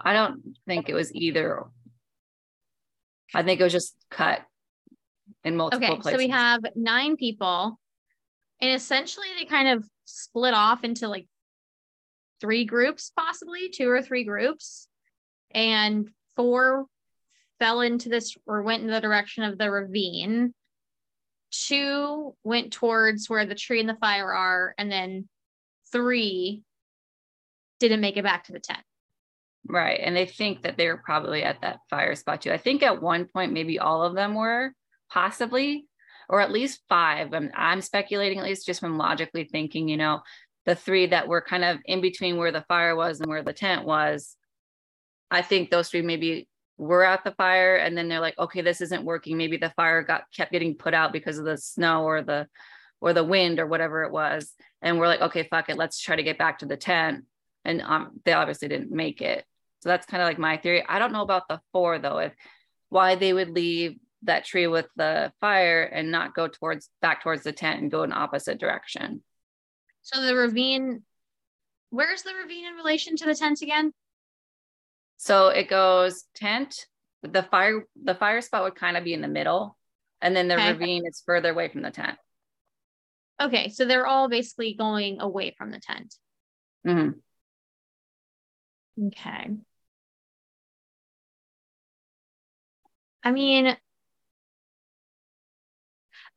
[0.00, 1.64] I don't think it was either.
[3.34, 4.42] I think it was just cut
[5.42, 6.00] in multiple Okay.
[6.00, 6.20] places.
[6.20, 7.80] So we have nine people.
[8.60, 11.26] And essentially they kind of split off into like
[12.40, 14.86] three groups, possibly two or three groups.
[15.50, 16.86] And four
[17.58, 20.54] fell into this or went in the direction of the ravine.
[21.66, 24.74] Two went towards where the tree and the fire are.
[24.76, 25.28] And then
[25.92, 26.62] three
[27.80, 28.82] didn't make it back to the tent.
[29.66, 30.00] Right.
[30.02, 32.52] And they think that they were probably at that fire spot too.
[32.52, 34.72] I think at one point, maybe all of them were
[35.10, 35.86] possibly,
[36.28, 37.32] or at least five.
[37.32, 40.20] I'm, I'm speculating, at least just from logically thinking, you know,
[40.66, 43.52] the three that were kind of in between where the fire was and where the
[43.52, 44.36] tent was.
[45.30, 48.80] I think those three maybe were at the fire and then they're like, okay, this
[48.80, 49.36] isn't working.
[49.36, 52.48] Maybe the fire got kept getting put out because of the snow or the
[53.00, 54.52] or the wind or whatever it was.
[54.82, 57.24] And we're like, okay, fuck it, let's try to get back to the tent.
[57.64, 59.44] And um, they obviously didn't make it.
[59.80, 60.84] So that's kind of like my theory.
[60.88, 62.32] I don't know about the four though, if
[62.88, 67.42] why they would leave that tree with the fire and not go towards back towards
[67.42, 69.22] the tent and go in opposite direction.
[70.02, 71.02] So the ravine,
[71.90, 73.92] where's the ravine in relation to the tent again?
[75.16, 76.86] So it goes tent,
[77.22, 79.76] the fire, the fire spot would kind of be in the middle,
[80.20, 80.72] and then the Okay.
[80.72, 82.18] ravine is further away from the tent.
[83.40, 83.68] Okay.
[83.70, 86.14] So they're all basically going away from the tent.
[86.86, 87.20] Mhm.
[88.98, 89.56] Okay.
[93.22, 93.76] I mean,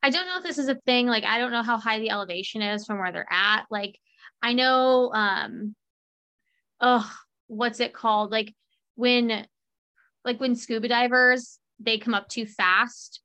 [0.02, 1.08] I don't know if this is a thing.
[1.08, 3.66] Like, I don't know how high the elevation is from where they're at.
[3.70, 4.00] Like,
[4.42, 5.76] I know, um,
[6.80, 7.12] oh,
[7.48, 8.32] what's it called?
[8.32, 8.54] Like
[8.98, 9.48] when,
[10.26, 13.22] like when scuba divers, they come up too fast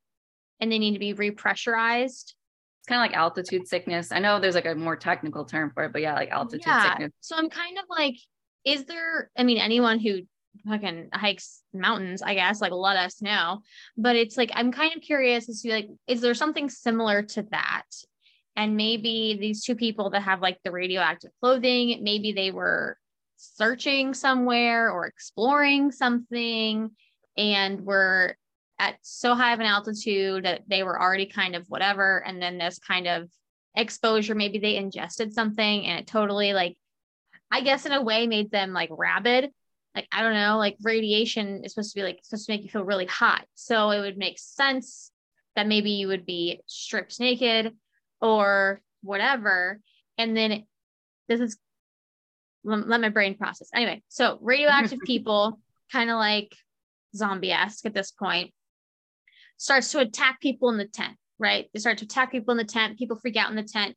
[0.61, 2.35] and they need to be repressurized.
[2.35, 4.13] It's kind of like altitude sickness.
[4.13, 6.91] I know there's like a more technical term for it, but yeah, like altitude Yeah.
[6.91, 7.13] sickness.
[7.21, 8.17] So I'm kind of like,
[8.65, 10.21] is there, I mean, anyone who
[10.69, 13.63] fucking hikes mountains, I guess, like let us know.
[13.97, 17.43] But it's like, I'm kind of curious as to like, is there something similar to
[17.51, 17.85] that?
[18.57, 22.99] and maybe these two people that have like the radioactive clothing, maybe they were
[23.43, 26.91] searching somewhere or exploring something
[27.37, 28.37] and were
[28.79, 32.23] at so high of an altitude that they were already kind of whatever.
[32.27, 33.29] And then this kind of
[33.77, 36.77] exposure, maybe they ingested something and it totally like,
[37.51, 39.51] I guess in a way made them like rabid.
[39.95, 42.71] Like, I don't know, like radiation is supposed to be like, supposed to make you
[42.71, 43.45] feel really hot.
[43.55, 45.11] So it would make sense
[45.55, 47.75] that maybe you would be stripped naked
[48.21, 49.81] or whatever.
[50.17, 50.65] And then
[51.29, 51.59] this is
[52.65, 53.69] let, my brain process.
[53.75, 55.59] Anyway, so radioactive people,
[55.91, 56.55] kind of like
[57.15, 58.53] zombie-esque at this point,
[59.57, 61.69] starts to attack people in the tent, right?
[61.73, 62.99] They start to attack people in the tent.
[62.99, 63.97] People freak out in the tent.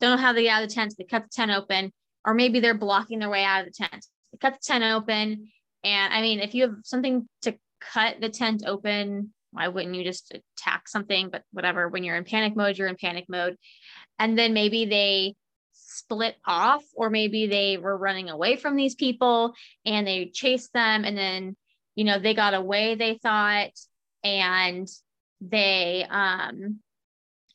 [0.00, 0.92] Don't know how they get out of the tent.
[0.92, 1.92] So they cut the tent open,
[2.24, 4.06] or maybe they're blocking their way out of the tent.
[4.32, 5.48] They cut the tent open.
[5.84, 10.02] And I mean, if you have something to cut the tent open, why wouldn't you
[10.04, 11.30] just attack something?
[11.30, 13.56] But whatever, when you're in panic mode, you're in panic mode.
[14.18, 15.34] And then maybe they
[15.94, 21.04] split off, or maybe they were running away from these people and they chased them.
[21.04, 21.56] And then,
[21.94, 23.70] you know, they got away, they thought,
[24.22, 24.88] and
[25.40, 26.80] they um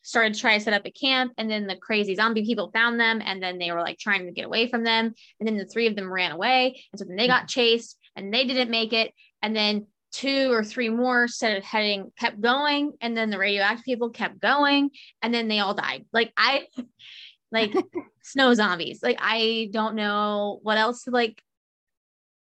[0.01, 2.99] started to try to set up a camp and then the crazy zombie people found
[2.99, 5.65] them and then they were like trying to get away from them and then the
[5.65, 8.93] three of them ran away and so then they got chased and they didn't make
[8.93, 13.85] it and then two or three more started heading kept going and then the radioactive
[13.85, 14.89] people kept going
[15.21, 16.65] and then they all died like i
[17.51, 17.73] like
[18.23, 19.01] snow zombies.
[19.01, 21.41] Like i don't know what else like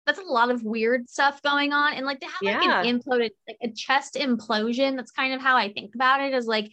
[0.05, 2.59] that's a lot of weird stuff going on and like to have yeah.
[2.59, 6.33] like an imploded like a chest implosion that's kind of how i think about it
[6.33, 6.71] is like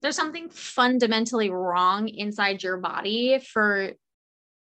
[0.00, 3.92] there's something fundamentally wrong inside your body for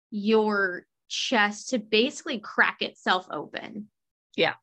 [0.09, 3.87] your chest to basically crack itself open.
[4.35, 4.53] Yeah.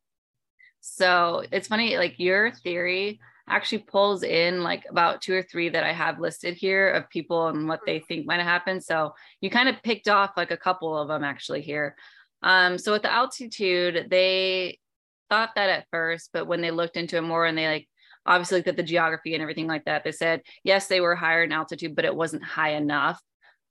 [0.81, 3.19] So it's funny, like your theory
[3.49, 7.47] actually pulls in like about two or three that I have listed here of people
[7.47, 8.83] and what they think might have happened.
[8.83, 11.95] So you kind of picked off like a couple of them actually here.
[12.43, 14.79] Um, so with the altitude, they
[15.29, 17.89] thought that at first, but when they looked into it more and they like
[18.25, 21.43] obviously looked at the geography and everything like that, they said yes, they were higher
[21.43, 23.19] in altitude, but it wasn't high enough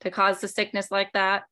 [0.01, 1.45] to cause the sickness like that.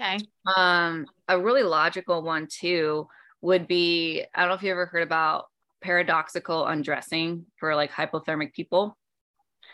[0.00, 0.18] Okay.
[0.56, 3.08] Um, a really logical one too
[3.40, 5.46] would be I don't know if you ever heard about
[5.82, 8.96] paradoxical undressing for like hypothermic people.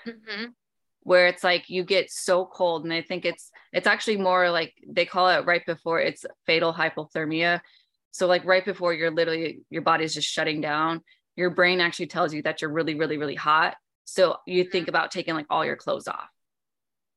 [0.07, 0.47] Mm-hmm.
[1.03, 4.75] Where it's like you get so cold, and I think it's it's actually more like
[4.87, 7.61] they call it right before it's fatal hypothermia.
[8.11, 11.03] So like right before you're literally your body's just shutting down,
[11.37, 13.77] your brain actually tells you that you're really, really, really hot.
[14.05, 14.91] So you think mm-hmm.
[14.91, 16.29] about taking like all your clothes off.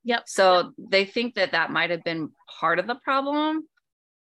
[0.04, 0.24] Yep.
[0.28, 2.30] So they think that that might have been
[2.60, 3.68] part of the problem.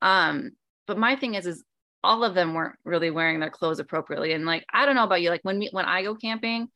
[0.03, 0.53] Um,
[0.87, 1.65] but my thing is, is
[2.05, 4.33] all of them weren't really wearing their clothes appropriately.
[4.33, 6.69] And like, I don't know about you, like when me, when I go camping,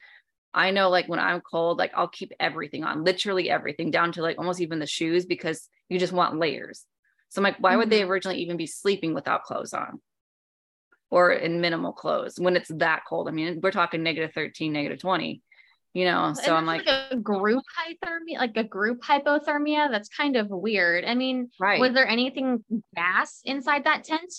[0.55, 4.23] I know like when I'm cold, like I'll keep everything on, literally everything down to
[4.23, 6.85] like almost even the shoes because you just want layers.
[7.29, 8.11] So I'm like, why would they mm-hmm.
[8.11, 10.01] originally even be sleeping without clothes on
[11.11, 13.29] or in minimal clothes when it's that cold?
[13.29, 15.41] I mean, we're talking negative 13, negative 20,
[15.95, 16.35] you know?
[16.35, 19.91] So I'm like, like, a group hypothermia, like a group hypothermia.
[19.91, 21.07] That's kind of weird.
[21.07, 21.81] I mean, right.
[21.81, 22.63] was there anything
[22.95, 24.35] gas inside that tent?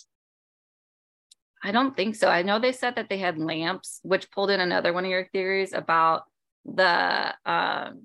[1.64, 2.28] I don't think so.
[2.28, 5.30] I know they said that they had lamps, which pulled in another one of your
[5.32, 6.24] theories about
[6.66, 8.04] the um,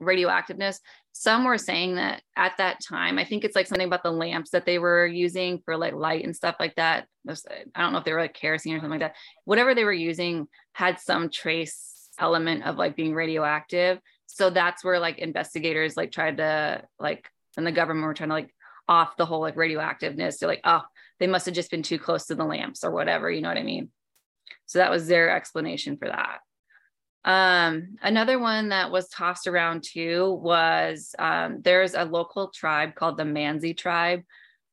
[0.00, 0.80] radioactiveness.
[1.12, 4.50] Some were saying that at that time, I think it's like something about the lamps
[4.50, 7.06] that they were using for like light and stuff like that.
[7.28, 9.16] I don't know if they were like kerosene or something like that.
[9.44, 13.98] Whatever they were using had some trace element of like being radioactive.
[14.26, 18.34] So that's where like investigators like tried to like, and the government were trying to
[18.34, 18.54] like
[18.88, 20.38] off the whole like radioactiveness.
[20.38, 20.82] They're like, oh,
[21.20, 23.58] they must have just been too close to the lamps or whatever, you know what
[23.58, 23.90] I mean?
[24.66, 26.38] So that was their explanation for that.
[27.24, 33.16] Um, another one that was tossed around too was um, there's a local tribe called
[33.16, 34.22] the Mansi tribe.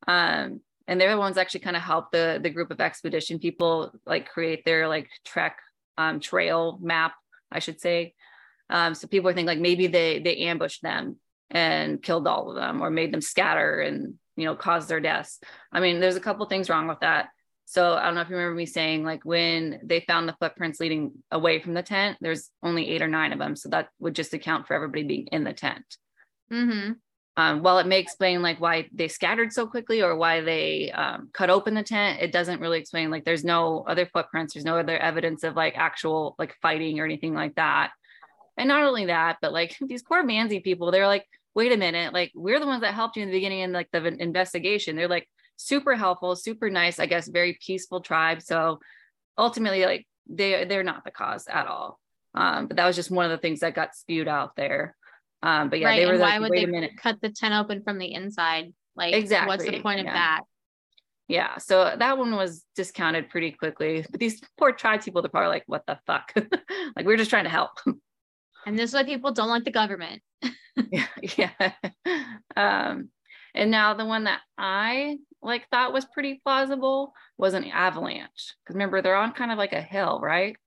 [0.07, 3.91] Um, and they're the ones actually kind of help the, the group of expedition people
[4.05, 5.57] like create their like trek
[5.97, 7.13] um, trail map,
[7.51, 8.13] I should say.
[8.69, 11.17] Um, so people think like maybe they they ambushed them
[11.49, 15.39] and killed all of them or made them scatter and you know caused their deaths.
[15.71, 17.29] I mean there's a couple things wrong with that.
[17.67, 20.79] So i don't know if you remember me saying like when they found the footprints
[20.79, 23.55] leading away from the tent there's only eight or nine of them.
[23.55, 25.85] So that would just account for everybody being in the tent.
[26.53, 26.91] Mm-hmm.
[27.37, 31.29] um, while it may explain like why they scattered so quickly or why they um,
[31.33, 34.77] cut open the tent it doesn't really explain like there's no other footprints there's no
[34.77, 37.91] other evidence of like actual like fighting or anything like that.
[38.57, 41.25] And not only that but like these poor mansi people they're like
[41.55, 43.89] wait a minute, like we're the ones that helped you in the beginning in like
[43.91, 44.95] the investigation.
[44.95, 48.41] They're like super helpful, super nice, I guess, very peaceful tribe.
[48.41, 48.79] So
[49.37, 51.99] ultimately, like they they're not the cause at all.
[52.33, 54.95] Um, but that was just one of the things that got spewed out there.
[55.41, 55.99] Um, but yeah, right.
[55.99, 56.97] they were and why like, would wait they a minute.
[56.97, 58.73] cut the tent open from the inside?
[58.95, 59.47] Like, exactly.
[59.47, 60.41] what's the point of that?
[61.27, 61.57] Yeah.
[61.57, 64.05] So that one was discounted pretty quickly.
[64.09, 66.33] But these poor tribe people, they're probably like, what the fuck?
[66.95, 67.71] like, we're just trying to help.
[68.65, 70.21] And this is why people don't like the government.
[70.91, 71.07] yeah.
[71.37, 71.73] yeah.
[72.55, 73.09] Um,
[73.53, 78.55] and now the one that I like thought was pretty plausible was an avalanche.
[78.63, 80.57] Because remember, they're on kind of like a hill, right?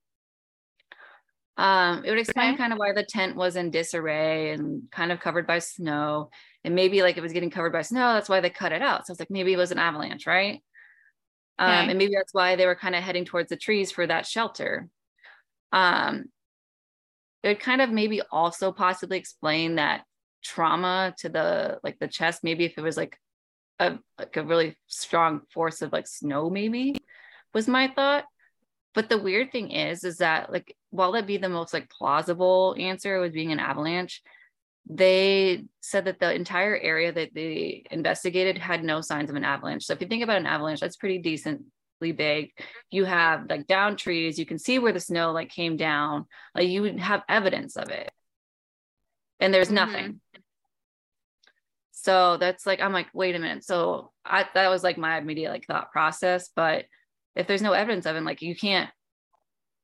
[1.57, 2.57] Um, it would explain Okay.
[2.57, 6.29] kind of why the tent was in disarray and kind of covered by snow.
[6.63, 9.05] And maybe like it was getting covered by snow, that's why they cut it out.
[9.05, 10.61] So it's like maybe it was an avalanche, right?
[11.57, 11.89] Um, Okay.
[11.89, 14.87] and maybe that's why they were kind of heading towards the trees for that shelter.
[15.73, 16.25] Um,
[17.43, 20.03] it would kind of maybe also possibly explain that
[20.43, 23.17] trauma to the like the chest, maybe if it was like
[23.79, 26.95] a like a really strong force of like snow, maybe
[27.53, 28.25] was my thought.
[28.93, 32.75] But the weird thing is, is that like while that be the most like plausible
[32.77, 34.21] answer was being an avalanche,
[34.89, 39.85] they said that the entire area that they investigated had no signs of an avalanche.
[39.85, 41.65] So if you think about an avalanche, that's pretty decently
[41.99, 42.51] big.
[42.89, 46.25] You have like down trees, you can see where the snow like came down,
[46.55, 48.11] like you would have evidence of it.
[49.39, 49.73] And there's Mhm.
[49.73, 50.21] nothing.
[51.91, 53.63] So that's like, I'm like, wait a minute.
[53.65, 56.49] So I that was like my immediate like thought process.
[56.55, 56.85] But
[57.35, 58.89] if there's no evidence of it, like you can't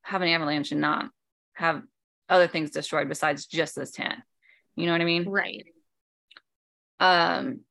[0.02, 1.10] have an avalanche and not
[1.54, 1.84] have
[2.30, 4.20] other things destroyed besides just this tent.
[4.76, 5.30] You know what I mean?
[5.30, 5.66] Right.
[7.00, 7.62] Um,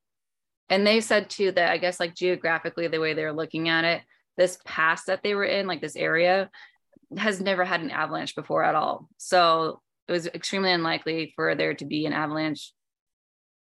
[0.69, 4.03] and they said too that I guess like geographically, the way they're looking at it,
[4.37, 6.51] this pass that they were in, like this area,
[7.17, 9.09] has never had an avalanche before at all.
[9.19, 12.73] So it was extremely unlikely for there to be an avalanche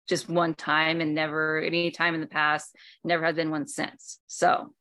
[0.08, 4.20] just one time and never any time in the past, never has been one since.
[4.28, 4.74] So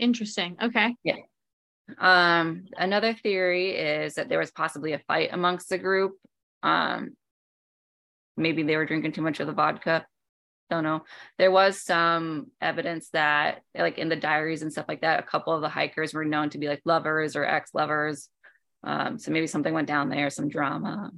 [0.00, 0.56] Interesting.
[0.60, 0.96] Okay.
[1.04, 1.16] Yeah.
[1.98, 6.12] Um another theory is that there was possibly a fight amongst the group.
[6.62, 7.10] Um
[8.36, 10.06] maybe they were drinking too much of the vodka.
[10.70, 11.02] Don't know.
[11.36, 15.52] There was some evidence that like in the diaries and stuff like that, a couple
[15.52, 18.28] of the hikers were known to be like lovers or ex-lovers.
[18.84, 21.10] Um, so maybe something went down there, some drama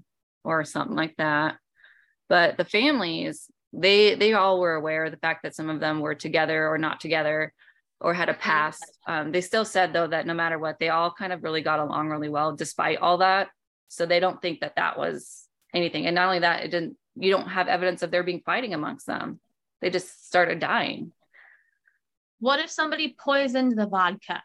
[0.43, 1.57] or something like that.
[2.31, 6.01] But the families, they they all were aware of the fact that some of them
[6.01, 7.53] were together or not together
[8.01, 8.99] or had a past.
[9.07, 11.79] Um, they still said though that no matter what, they all kind of really got
[11.79, 13.49] along really well despite all that.
[13.89, 16.07] So they don't think that that was anything.
[16.07, 16.97] And not only that, it didn't.
[17.17, 19.41] You don't have evidence of there being fighting amongst them.
[19.81, 21.13] They just started dying.
[22.41, 24.43] What if somebody poisoned the vodka?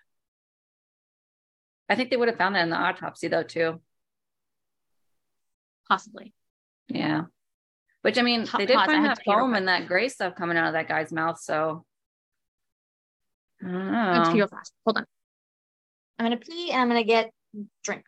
[1.89, 3.81] I think they would have found that in the autopsy though too.
[5.87, 6.33] Possibly.
[6.89, 7.23] Yeah.
[8.01, 9.87] Which I mean, Pa- they did pause, find that to pee real foam and that
[9.87, 11.39] gray stuff coming out of that guy's mouth.
[11.39, 11.85] So
[13.63, 14.47] I don't I'm gonna pee know.
[14.85, 15.05] Hold on.
[16.19, 17.31] I'm gonna pee and I'm gonna get
[17.83, 18.03] drink.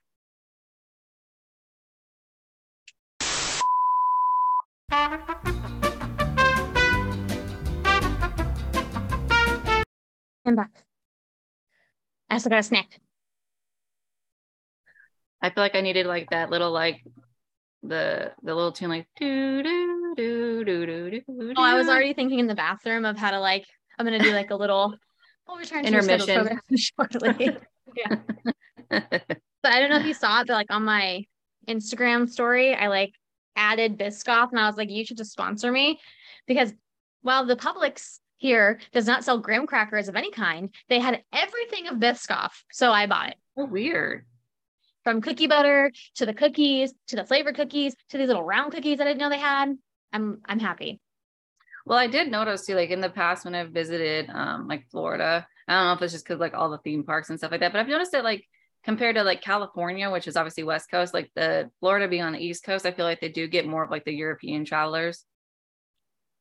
[4.92, 5.20] I'm
[10.56, 10.72] back.
[12.30, 13.00] I also got a snack.
[15.42, 17.02] I feel like I needed like that little like
[17.84, 21.22] the the little tune like do do do do do do.
[21.56, 23.66] Oh, I was already thinking in the bathroom of how to like.
[23.98, 24.96] I'm gonna do like a little.
[25.48, 26.62] We'll return to your scheduled Intermission.
[26.78, 27.58] shortly.
[27.96, 28.18] Yeah,
[28.92, 31.24] but I don't know if you saw it, but like on my
[31.68, 33.14] Instagram story, I like
[33.56, 36.00] added Biscoff and I was like, you should just sponsor me
[36.48, 36.74] because
[37.22, 41.88] while the Publix here does not sell graham crackers of any kind, they had everything
[41.88, 42.52] of Biscoff.
[42.72, 44.26] So I bought it so weird.
[45.04, 48.98] from cookie butter to the cookies to the flavored cookies to these little round cookies
[49.00, 49.74] that I didn't know they had.
[50.14, 51.00] I'm I'm happy.
[51.86, 55.48] Well, I did notice too, like in the past when I've visited um like Florida,
[55.68, 57.62] I don't know if it's just because like all the theme parks and stuff like
[57.62, 58.46] that, but I've noticed that like
[58.84, 62.40] compared to like California, which is obviously West Coast, like the Florida being on the
[62.40, 65.26] East Coast, I feel like they do get more of like the European travelers.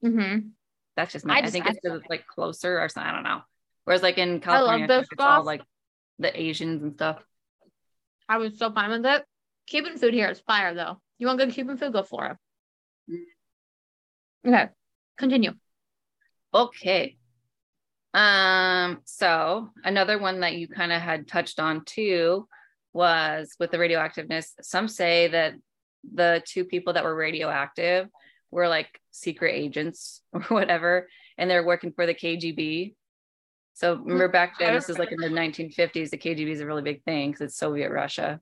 [0.05, 0.49] Mm-hmm.
[0.97, 1.47] That's just I me.
[1.47, 3.09] I, think I- it's like closer or something.
[3.09, 3.41] I don't know.
[3.85, 5.63] Whereas like in California, I it's all like
[6.19, 7.23] the Asians and stuff.
[8.29, 9.25] I was so fine with it.
[9.67, 11.01] Cuban food here is fire though.
[11.19, 11.93] You want good Cuban food?
[11.93, 12.39] Go for
[13.07, 13.19] it.
[14.47, 14.69] Okay,
[15.17, 15.53] continue.
[16.55, 17.18] Okay.
[18.15, 22.49] Um, so another one that you kind of had touched on too
[22.93, 24.53] was with the radioactiveness.
[24.63, 25.55] Some say that
[26.15, 28.09] the two people that were radioactive
[28.51, 32.95] were like secret agents or whatever, and they're working for the KGB.
[33.75, 36.83] So remember back then, this is like in the 1950s, the KGB is a really
[36.83, 38.41] big thing because it's Soviet Russia.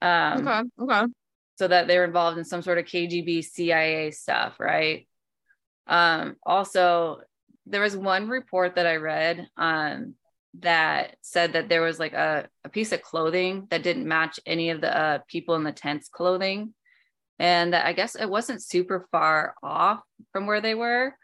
[0.00, 1.12] Um, okay, okay.
[1.56, 5.08] so that they're involved in some sort of KGB CIA stuff, right?
[5.88, 7.22] Um, also,
[7.66, 10.14] there was one report that I read um,
[10.60, 14.70] that said that there was like a, a piece of clothing that didn't match any
[14.70, 16.74] of the uh, people in the tent's clothing.
[17.38, 20.00] and that I guess it wasn't super far off
[20.32, 21.14] from where they were,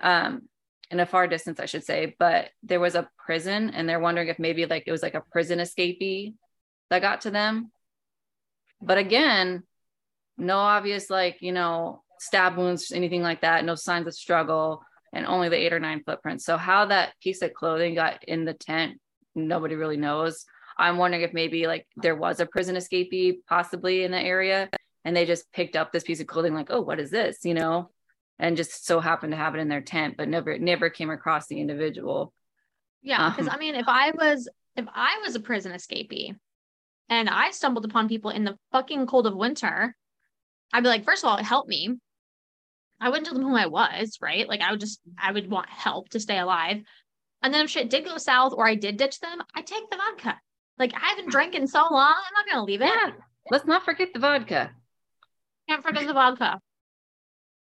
[0.00, 0.42] um,
[0.90, 2.14] in a far distance, I should say.
[2.18, 5.24] But there was a prison, and they're wondering if maybe like it was like a
[5.32, 6.34] prison escapee
[6.90, 7.70] that got to them.
[8.82, 9.62] But again,
[10.36, 13.64] no obvious like you know stab wounds, anything like that.
[13.64, 14.82] No signs of struggle,
[15.12, 16.44] and only the eight or nine footprints.
[16.44, 19.00] So how that piece of clothing got in the tent,
[19.34, 20.44] nobody really knows.
[20.78, 24.70] I'm wondering if maybe like there was a prison escapee possibly in the area
[25.04, 27.44] and they just picked up this piece of clothing like oh what is this?
[27.44, 27.90] You know?
[28.38, 31.46] And just so happened to have it in their tent but never never came across
[31.46, 32.32] the individual.
[33.02, 36.36] Yeah because um, i mean if i was if i was a prison escapee
[37.08, 39.96] and i stumbled upon people in the fucking cold of winter
[40.72, 41.96] i'd be like first of all help me
[43.00, 45.68] i wouldn't tell them who i was right like i would just i would want
[45.68, 46.82] help to stay alive
[47.42, 49.96] and then if shit did go south or i did ditch them i take the
[49.96, 50.38] vodka
[50.78, 53.10] like i haven't drank in so long i'm not gonna leave it yeah.
[53.50, 54.70] let's not forget the vodka
[55.70, 56.60] can't forget the vodka.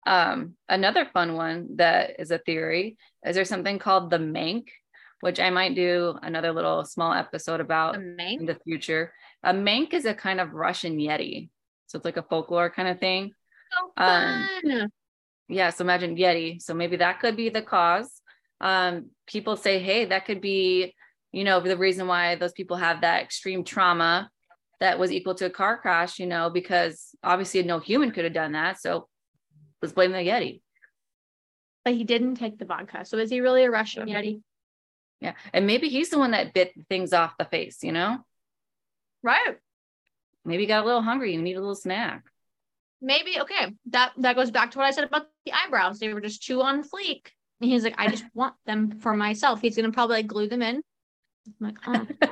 [0.07, 4.69] Um, another fun one that is a theory is there something called the Mank,
[5.19, 9.13] which I might do another little small episode about the in the future.
[9.43, 11.49] A Mank is a kind of Russian Yeti.
[11.86, 13.34] So it's like a folklore kind of thing.
[13.71, 14.82] So um, fun.
[14.82, 14.89] Um,
[15.51, 16.61] yeah, so imagine Yeti.
[16.61, 18.21] So maybe that could be the cause.
[18.59, 20.95] Um, people say, hey, that could be,
[21.31, 24.29] you know, the reason why those people have that extreme trauma
[24.79, 28.33] that was equal to a car crash, you know, because obviously no human could have
[28.33, 28.79] done that.
[28.79, 29.07] So
[29.81, 30.61] let's blame the Yeti.
[31.83, 33.05] But he didn't take the vodka.
[33.05, 34.41] So is he really a Russian Yeti?
[35.19, 35.33] Yeah.
[35.53, 38.19] And maybe he's the one that bit things off the face, you know?
[39.21, 39.57] Right.
[40.45, 42.23] Maybe he got a little hungry and need a little snack.
[43.01, 43.73] Maybe okay.
[43.87, 45.99] That that goes back to what I said about the eyebrows.
[45.99, 47.27] They were just too on fleek.
[47.59, 49.61] And he's like, I just want them for myself.
[49.61, 50.81] He's gonna probably like glue them in.
[51.47, 52.07] I'm like, oh.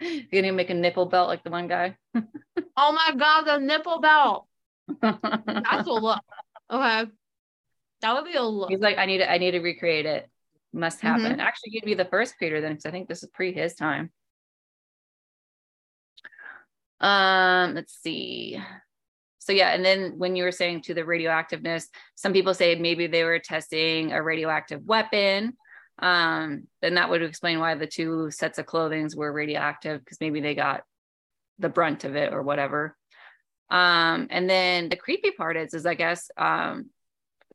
[0.00, 1.96] You're gonna make a nipple belt like the one guy.
[2.14, 4.46] oh my god, the nipple belt.
[5.00, 6.20] That's a look.
[6.70, 7.10] Okay.
[8.00, 8.70] That would be a look.
[8.70, 10.28] He's like, I need to, I need to recreate it.
[10.72, 11.32] Must happen.
[11.32, 11.40] Mm-hmm.
[11.40, 14.10] Actually, he'd be the first creator then, because I think this is pre his time.
[17.00, 18.58] Um, let's see.
[19.44, 21.84] So yeah, and then when you were saying to the radioactiveness,
[22.14, 25.54] some people say maybe they were testing a radioactive weapon
[25.98, 30.40] um, then that would explain why the two sets of clothings were radioactive because maybe
[30.40, 30.82] they got
[31.58, 32.96] the brunt of it or whatever.
[33.70, 36.90] Um, and then the creepy part is, is I guess um,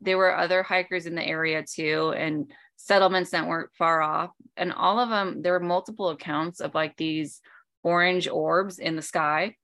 [0.01, 4.31] there were other hikers in the area too, and settlements that weren't far off.
[4.55, 7.41] And all of them, there were multiple accounts of like these
[7.83, 9.55] orange orbs in the sky,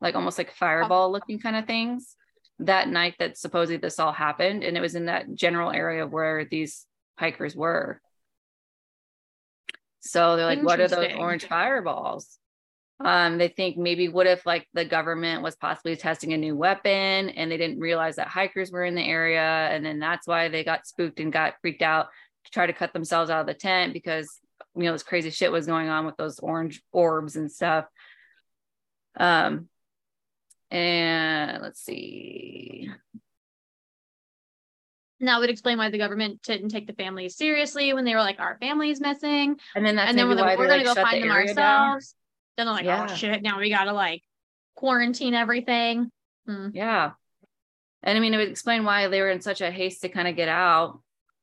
[0.00, 2.16] like almost like fireball looking kind of things
[2.60, 4.62] that night that supposedly this all happened.
[4.62, 6.86] And it was in that general area where these
[7.18, 8.00] hikers were.
[10.00, 12.38] So they're like, what are those orange fireballs?
[13.02, 17.30] Um, they think maybe what if like the government was possibly testing a new weapon
[17.30, 20.64] and they didn't realize that hikers were in the area and then that's why they
[20.64, 22.08] got spooked and got freaked out
[22.44, 24.38] to try to cut themselves out of the tent because
[24.76, 27.86] you know this crazy shit was going on with those orange orbs and stuff.
[29.16, 29.68] Um,
[30.70, 32.88] and let's see.
[35.20, 38.22] And that would explain why the government didn't take the families seriously when they were
[38.22, 39.56] like, our family's missing.
[39.74, 41.56] And then that's and then we're, like, we're gonna like, go find the them ourselves.
[41.56, 42.00] Down.
[42.56, 43.08] Then they're like, oh, yeah.
[43.10, 44.22] oh shit, now we gotta like
[44.76, 46.10] quarantine everything.
[46.46, 46.68] Hmm.
[46.72, 47.12] Yeah.
[48.02, 50.26] And I mean, it would explain why they were in such a haste to kind
[50.26, 51.00] of get out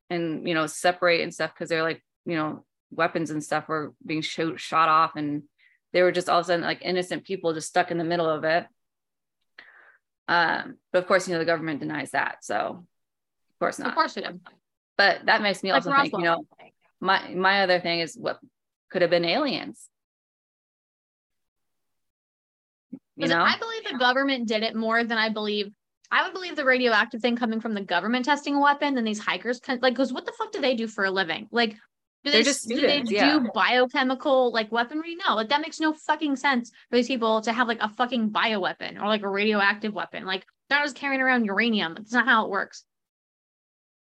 [0.10, 3.94] and you know separate and stuff because they're like, you know, weapons and stuff were
[4.04, 5.44] being shoot, shot off and
[5.94, 8.30] they were just all of a sudden like innocent people just stuck in the middle
[8.30, 8.66] of it.
[10.28, 12.44] Um, but of course, you know, the government denies that.
[12.44, 13.90] So of course not.
[13.90, 14.24] Of course do.
[14.98, 16.46] But that makes me like also think, you know,
[17.00, 18.40] my my other thing is what
[18.90, 19.90] could have been aliens.
[23.16, 25.72] You know, I believe the government did it more than I believe.
[26.12, 29.20] I would believe the radioactive thing coming from the government testing a weapon than these
[29.20, 29.60] hikers.
[29.68, 31.48] Like, because what the fuck do they do for a living?
[31.52, 31.76] Like,
[32.24, 33.40] do they, just do they yeah.
[33.40, 35.16] do biochemical like weaponry?
[35.28, 38.32] No, like that makes no fucking sense for these people to have like a fucking
[38.32, 40.26] bioweapon or like a radioactive weapon.
[40.26, 41.94] Like they're just carrying around uranium.
[41.96, 42.84] That's not how it works.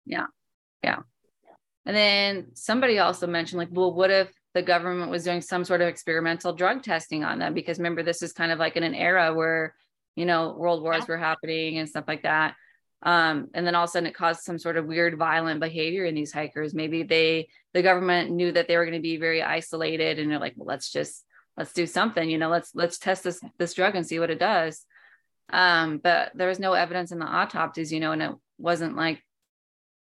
[0.06, 0.28] Yeah.
[0.84, 1.00] Yeah.
[1.86, 5.82] And then somebody also mentioned, like, well, what if the government was doing some sort
[5.82, 7.54] of experimental drug testing on them?
[7.54, 9.76] Because remember, this is kind of like in an era where,
[10.16, 11.06] you know, world wars yeah.
[11.10, 12.56] were happening and stuff like that.
[13.04, 16.06] Um, and then all of a sudden it caused some sort of weird violent behavior
[16.06, 16.74] in these hikers.
[16.74, 20.40] Maybe they, the government knew that they were going to be very isolated and they're
[20.40, 21.26] like, well, let's just,
[21.58, 24.40] let's do something, you know, let's, let's test this, this drug and see what it
[24.40, 24.86] does.
[25.52, 29.22] Um, but there was no evidence in the autopsies, you know, and it wasn't like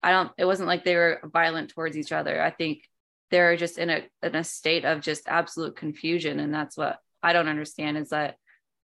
[0.03, 2.41] I don't, it wasn't like they were violent towards each other.
[2.41, 2.83] I think
[3.29, 6.39] they're just in a, in a state of just absolute confusion.
[6.39, 8.35] And that's what I don't understand is that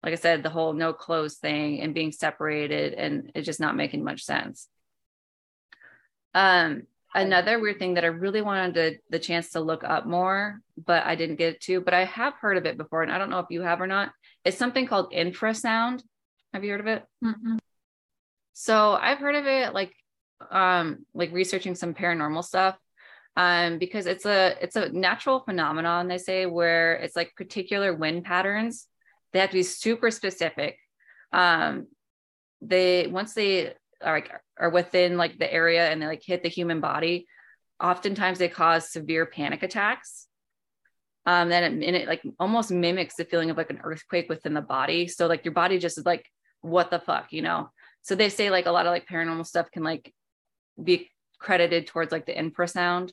[0.05, 3.75] like I said, the whole no clothes thing and being separated and it's just not
[3.75, 4.69] making much sense.
[6.35, 6.83] Um,
[7.15, 11.07] another weird thing that I really wanted to, the chance to look up more, but
[11.07, 13.03] I didn't get to, but I have heard of it before.
[13.03, 14.13] And I don't know if you have or not.
[14.45, 16.03] It's something called infrasound.
[16.53, 17.05] Have you heard of it?
[17.25, 17.57] Mm-hmm.
[18.53, 19.95] So I've heard of it like
[20.51, 22.77] um like researching some paranormal stuff
[23.37, 28.25] um because it's a it's a natural phenomenon they say where it's like particular wind
[28.25, 28.87] patterns
[29.35, 30.79] they have to be super specific.
[31.33, 31.89] Um
[32.63, 36.49] they once they are like are within like the area and they like hit the
[36.49, 37.27] human body
[37.83, 40.29] oftentimes they cause severe panic attacks.
[41.27, 44.55] Um then it, and it like almost mimics the feeling of like an earthquake within
[44.55, 45.09] the body.
[45.09, 46.25] So like your body just is like
[46.61, 47.71] what the fuck you know?
[48.03, 50.15] So they say like a lot of like paranormal stuff can like
[50.83, 51.11] be
[51.41, 53.11] credited towards like the infrasound.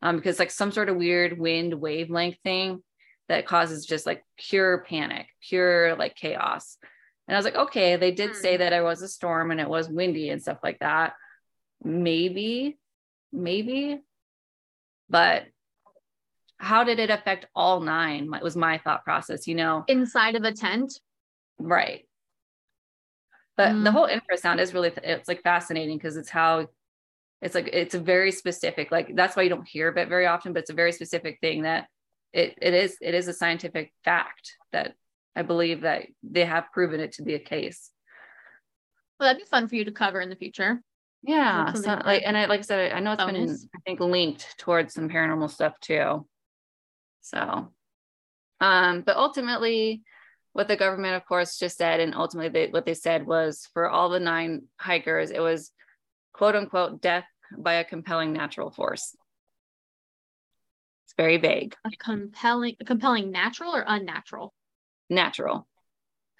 [0.00, 2.82] Um because like some sort of weird wind wavelength thing
[3.30, 6.76] that causes just like pure panic pure like chaos
[7.30, 8.58] and I was like, okay, they did say hmm.
[8.58, 11.12] that it was a storm and it was windy and stuff like that.
[11.84, 12.76] Maybe,
[13.32, 14.00] maybe.
[15.08, 15.44] But
[16.58, 18.28] how did it affect all nine?
[18.42, 19.84] Was my thought process, you know?
[19.86, 20.98] Inside of a tent?
[21.56, 22.08] Right.
[23.56, 23.84] But mm.
[23.84, 26.66] the whole infrasound is really, it's like fascinating because it's how
[27.40, 30.26] it's like, it's a very specific, like that's why you don't hear of it very
[30.26, 31.86] often, but it's a very specific thing that
[32.32, 34.94] it, it is, it is a scientific fact that
[35.34, 37.90] I believe that they have proven it to be a case.
[39.18, 40.82] Well, that'd be fun for you to cover in the future.
[41.22, 41.74] Yeah.
[41.74, 43.64] So, like, and I, like I said, I know it's bonus.
[43.64, 46.26] been, I think, linked towards some paranormal stuff too.
[47.20, 47.72] So,
[48.60, 50.02] um, but ultimately,
[50.52, 53.88] what the government, of course, just said, and ultimately, they, what they said was for
[53.88, 55.70] all the nine hikers, it was
[56.32, 57.26] quote unquote death
[57.56, 59.14] by a compelling natural force.
[61.10, 61.74] It's very vague.
[61.84, 64.54] A compelling, a compelling natural or unnatural?
[65.10, 65.66] natural.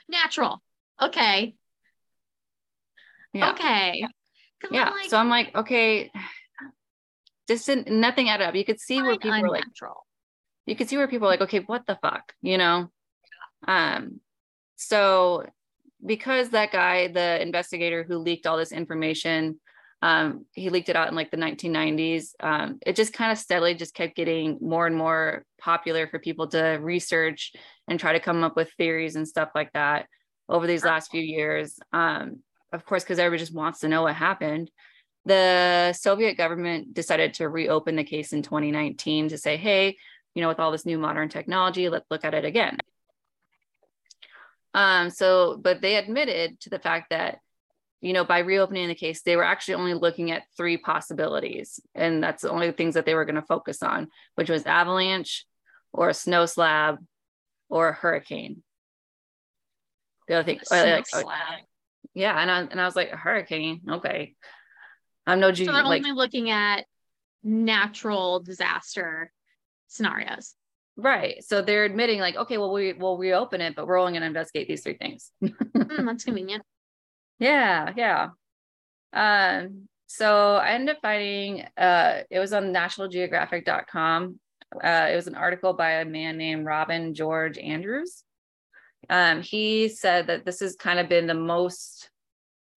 [0.09, 0.63] Natural.
[1.03, 1.57] Okay.
[3.33, 3.51] Yeah.
[3.51, 4.05] Okay.
[4.71, 4.91] Yeah.
[4.91, 6.13] Like, so I'm like, okay,
[7.49, 8.55] just nothing added up.
[8.55, 9.51] You could see where people unnatural.
[9.51, 12.89] are like, you could see where people are like, okay, what the fuck, you know?
[13.67, 14.21] Um,
[14.77, 15.47] so
[16.05, 19.61] because that guy, the investigator who leaked all this information,
[20.03, 22.31] um, he leaked it out in like the 1990s.
[22.41, 26.49] Um, it just kind of steadily just kept getting more and more popular for people
[26.49, 27.53] to research
[27.87, 30.07] and try to come up with theories and stuff like that
[30.49, 31.79] over these last few years.
[31.93, 32.41] Um,
[32.73, 34.71] of course, because everybody just wants to know what happened.
[35.27, 39.99] The Soviet government decided to reopen the case in 2019 to say, hey,
[40.35, 42.79] you know, with all this new modern technology, let's look at it again.
[44.73, 47.41] Um, so, but they admitted to the fact that
[48.01, 51.81] you know, by reopening the case, they were actually only looking at three possibilities.
[51.95, 55.45] And that's the only things that they were going to focus on, which was avalanche
[55.93, 56.99] or a snow slab
[57.69, 58.63] or a hurricane.
[60.29, 61.07] The other thing, like,
[62.15, 62.41] yeah.
[62.41, 63.83] And I, and I was like, a hurricane.
[63.89, 64.35] Okay.
[65.27, 66.87] I'm no So they're like, only looking at
[67.43, 69.31] natural disaster
[69.89, 70.55] scenarios.
[70.97, 71.43] Right.
[71.45, 74.27] So they're admitting like, okay, well, we will reopen it, but we're only going to
[74.27, 75.33] investigate these three things.
[75.43, 76.63] mm, that's convenient.
[77.41, 78.29] Yeah, yeah.
[79.13, 84.39] Um, so I ended up finding uh, it was on nationalgeographic.com.
[84.85, 88.23] Uh, it was an article by a man named Robin George Andrews.
[89.09, 92.11] Um, he said that this has kind of been the most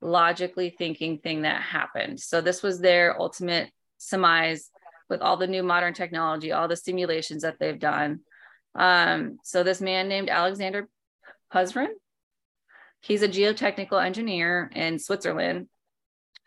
[0.01, 2.19] logically thinking thing that happened.
[2.19, 4.69] So this was their ultimate surmise
[5.09, 8.21] with all the new modern technology, all the simulations that they've done.
[8.75, 10.87] Um, so this man named Alexander
[11.53, 11.89] Puzrin,
[13.03, 15.67] He's a geotechnical engineer in Switzerland,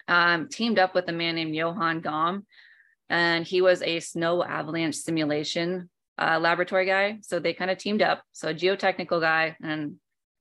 [0.08, 2.46] um, teamed up with a man named Johan Gaume,
[3.10, 7.18] and he was a snow avalanche simulation uh, laboratory guy.
[7.20, 8.22] So they kind of teamed up.
[8.32, 9.96] So a geotechnical guy and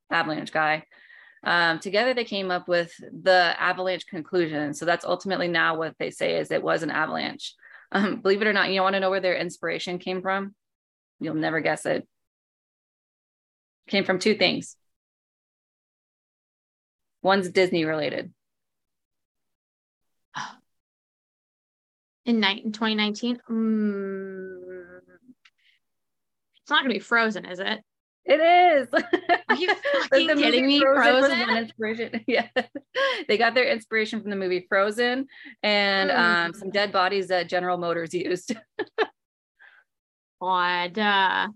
[0.10, 0.86] avalanche guy.
[1.44, 4.74] Um, together they came up with the avalanche conclusion.
[4.74, 7.54] So that's ultimately now what they say is it was an avalanche.
[7.92, 10.56] Um, believe it or not, you want to know where their inspiration came from?
[11.20, 12.08] You'll never guess it.
[13.90, 14.78] Came from two things
[17.26, 18.32] One's Disney related.
[22.26, 23.40] In, night, in 2019?
[23.50, 25.00] Mm,
[26.62, 27.80] it's not going to be Frozen, is it?
[28.26, 28.88] It is.
[29.50, 29.74] Are you
[30.10, 30.80] fucking kidding me?
[30.80, 31.32] Frozen.
[31.32, 31.58] Frozen?
[31.58, 32.24] inspiration.
[32.28, 32.48] Yeah,
[33.28, 35.26] they got their inspiration from the movie Frozen
[35.64, 36.18] and mm.
[36.18, 38.56] um, some dead bodies that General Motors used.
[40.40, 40.98] What?
[40.98, 41.48] Uh,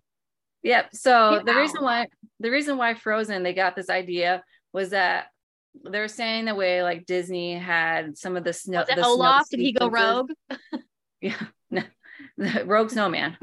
[0.63, 0.95] yep.
[0.95, 2.07] So the reason why
[2.39, 4.41] the reason why Frozen they got this idea
[4.74, 5.28] was that
[5.84, 8.80] they're saying the way like Disney had some of the snow.
[8.80, 9.49] Was it the Olaf?
[9.49, 10.32] Did he go rogue?
[11.22, 11.41] yeah,
[11.72, 11.84] no,
[12.65, 13.38] rogue snowman.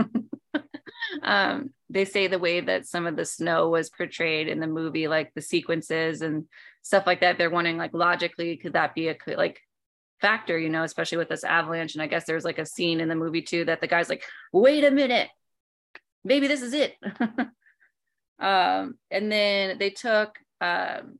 [1.22, 5.08] um, they say the way that some of the snow was portrayed in the movie,
[5.08, 6.46] like the sequences and
[6.82, 9.60] stuff like that, they're wondering like logically, could that be a like
[10.20, 11.94] factor, you know, especially with this avalanche.
[11.94, 14.24] And I guess there's like a scene in the movie too that the guy's like,
[14.52, 15.28] wait a minute,
[16.24, 16.94] maybe this is it.
[18.38, 21.18] um, and then they took um,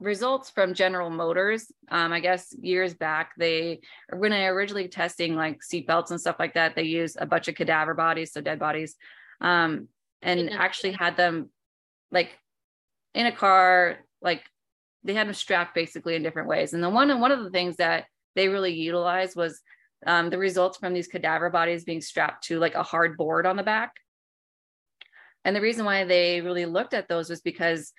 [0.00, 1.70] results from General Motors.
[1.90, 3.80] Um, I guess years back, they
[4.12, 7.54] when they originally testing like seatbelts and stuff like that, they used a bunch of
[7.54, 8.96] cadaver bodies, so dead bodies,
[9.40, 9.88] um,
[10.22, 11.50] and actually had them
[12.10, 12.36] like
[13.14, 14.42] in a car, like
[15.04, 16.72] they had them strapped basically in different ways.
[16.72, 19.60] And the one and one of the things that they really utilized was
[20.06, 23.56] um, the results from these cadaver bodies being strapped to like a hard board on
[23.56, 23.92] the back.
[25.44, 27.92] And the reason why they really looked at those was because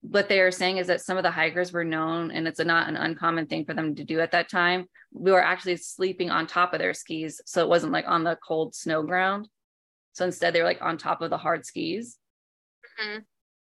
[0.00, 2.88] what they are saying is that some of the hikers were known, and it's not
[2.88, 4.86] an uncommon thing for them to do at that time.
[5.12, 7.40] We were actually sleeping on top of their skis.
[7.46, 9.48] So it wasn't like on the cold snow ground.
[10.12, 12.16] So instead, they were like on top of the hard skis.
[13.00, 13.18] Mm-hmm.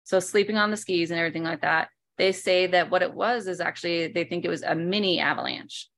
[0.04, 1.90] So sleeping on the skis and everything like that.
[2.18, 5.90] They say that what it was is actually, they think it was a mini avalanche.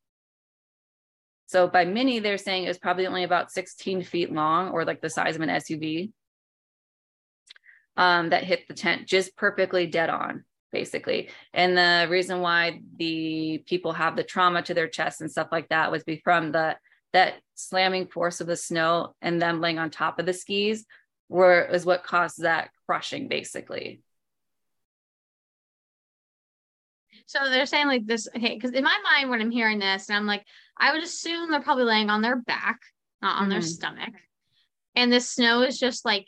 [1.47, 5.01] So by mini, they're saying it was probably only about 16 feet long or like
[5.01, 6.11] the size of an SUV
[7.97, 11.29] um, that hit the tent just perfectly dead on, basically.
[11.53, 15.69] And the reason why the people have the trauma to their chest and stuff like
[15.69, 16.77] that was be from the
[17.13, 20.85] that slamming force of the snow and them laying on top of the skis
[21.29, 24.01] were is what caused that crushing basically.
[27.27, 30.17] So they're saying like this, okay, because in my mind, when I'm hearing this, and
[30.17, 30.45] I'm like,
[30.77, 32.79] I would assume they're probably laying on their back,
[33.21, 33.51] not on mm-hmm.
[33.51, 34.13] their stomach.
[34.95, 36.27] And the snow is just like,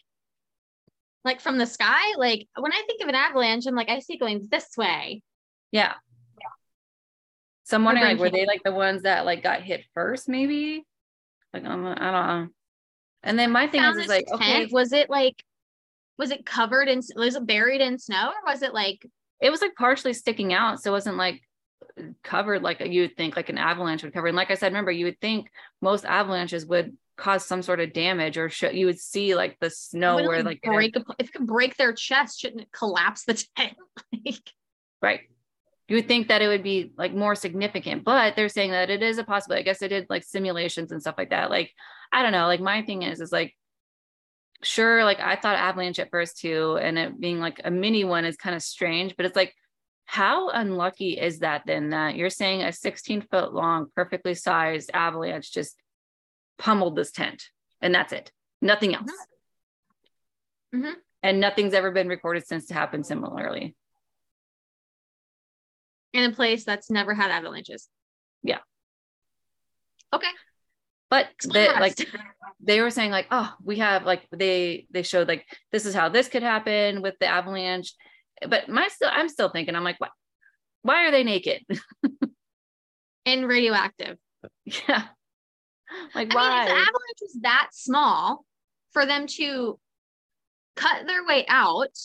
[1.27, 2.15] like from the sky.
[2.17, 5.21] Like when I think of an avalanche, I'm like, I see it going this way.
[5.71, 5.93] Yeah.
[6.39, 6.47] Yeah.
[7.65, 10.85] So I'm wondering, like, were they like the ones that like got hit first, maybe?
[11.53, 12.47] Like, um, I don't know.
[13.23, 15.43] And then my thing is, is like, tent, okay, was it like,
[16.17, 19.05] was it covered in, was it buried in snow or was it like
[19.39, 20.81] it was like partially sticking out.
[20.81, 21.41] So it wasn't like
[22.23, 24.27] covered like you would think like an avalanche would cover.
[24.27, 25.49] And like I said, remember, you would think
[25.81, 29.69] most avalanches would cause some sort of damage or show, you would see like the
[29.69, 33.33] snow where like break a, if it could break their chest, shouldn't it collapse the
[33.57, 33.73] tent?
[34.25, 34.51] like,
[35.01, 35.21] right.
[35.87, 39.01] You would think that it would be like more significant, but they're saying that it
[39.01, 39.61] is a possibility.
[39.61, 41.49] I guess they did like simulations and stuff like that.
[41.49, 41.71] Like,
[42.11, 42.47] I don't know.
[42.47, 43.55] Like my thing is, is like
[44.63, 48.25] sure like i thought avalanche at first too and it being like a mini one
[48.25, 49.53] is kind of strange but it's like
[50.05, 55.51] how unlucky is that then that you're saying a 16 foot long perfectly sized avalanche
[55.51, 55.75] just
[56.57, 57.43] pummeled this tent
[57.81, 58.31] and that's it.
[58.61, 59.11] Nothing else.
[60.73, 60.85] Mm-hmm.
[60.85, 60.93] mm-hmm.
[61.23, 63.75] and nothing's ever been recorded since to happen similarly.
[66.13, 67.87] In a place that's never had avalanches.
[68.43, 68.59] Yeah.
[70.13, 70.27] Okay.
[71.09, 71.95] But they, like
[72.61, 76.09] they were saying like oh we have like they they showed like this is how
[76.09, 77.93] this could happen with the avalanche.
[78.47, 80.11] But my still i'm still thinking i'm like what
[80.81, 81.65] why are they naked?
[83.25, 84.17] And radioactive.
[84.63, 85.03] Yeah
[86.15, 88.45] like I why mean, if the avalanche is that small
[88.91, 89.79] for them to
[90.75, 91.97] cut their way out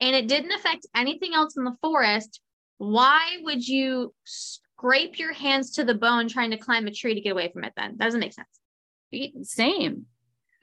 [0.00, 2.40] and it didn't affect anything else in the forest
[2.78, 7.20] why would you scrape your hands to the bone trying to climb a tree to
[7.20, 7.96] get away from it then.
[7.98, 8.48] That doesn't make sense.
[9.42, 10.06] Same.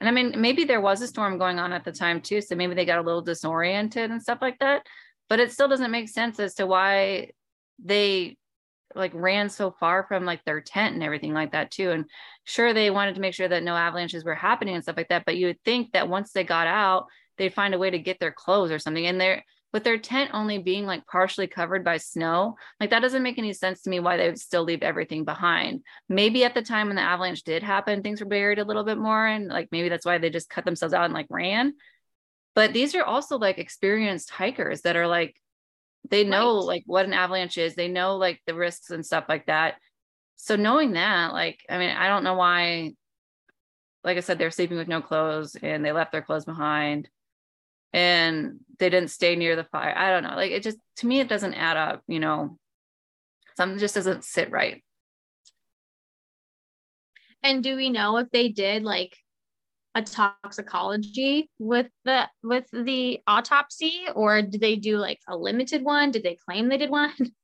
[0.00, 2.40] And I mean, maybe there was a storm going on at the time too.
[2.40, 4.86] So maybe they got a little disoriented and stuff like that.
[5.28, 7.30] But it still doesn't make sense as to why
[7.82, 8.36] they
[8.94, 11.90] like ran so far from like their tent and everything like that too.
[11.90, 12.04] And
[12.44, 15.24] sure, they wanted to make sure that no avalanches were happening and stuff like that.
[15.26, 17.06] But you would think that once they got out,
[17.38, 19.06] they'd find a way to get their clothes or something.
[19.06, 23.22] And they're with their tent only being like partially covered by snow, like that doesn't
[23.22, 25.82] make any sense to me why they would still leave everything behind.
[26.08, 28.96] Maybe at the time when the avalanche did happen, things were buried a little bit
[28.96, 29.26] more.
[29.26, 31.74] And like maybe that's why they just cut themselves out and like ran.
[32.54, 35.36] But these are also like experienced hikers that are like,
[36.10, 36.66] they know right.
[36.66, 39.74] like what an avalanche is, they know like the risks and stuff like that.
[40.36, 42.92] So knowing that, like, I mean, I don't know why,
[44.04, 47.08] like I said, they're sleeping with no clothes and they left their clothes behind
[47.92, 49.96] and they didn't stay near the fire.
[49.96, 50.36] I don't know.
[50.36, 52.58] Like it just to me it doesn't add up, you know.
[53.56, 54.84] Something just doesn't sit right.
[57.42, 59.16] And do we know if they did like
[59.96, 66.12] a toxicology with the with the autopsy or did they do like a limited one?
[66.12, 67.12] Did they claim they did one?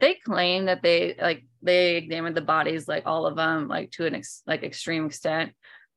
[0.00, 4.06] They claim that they like they examined the bodies like all of them like to
[4.06, 5.52] an ex- like extreme extent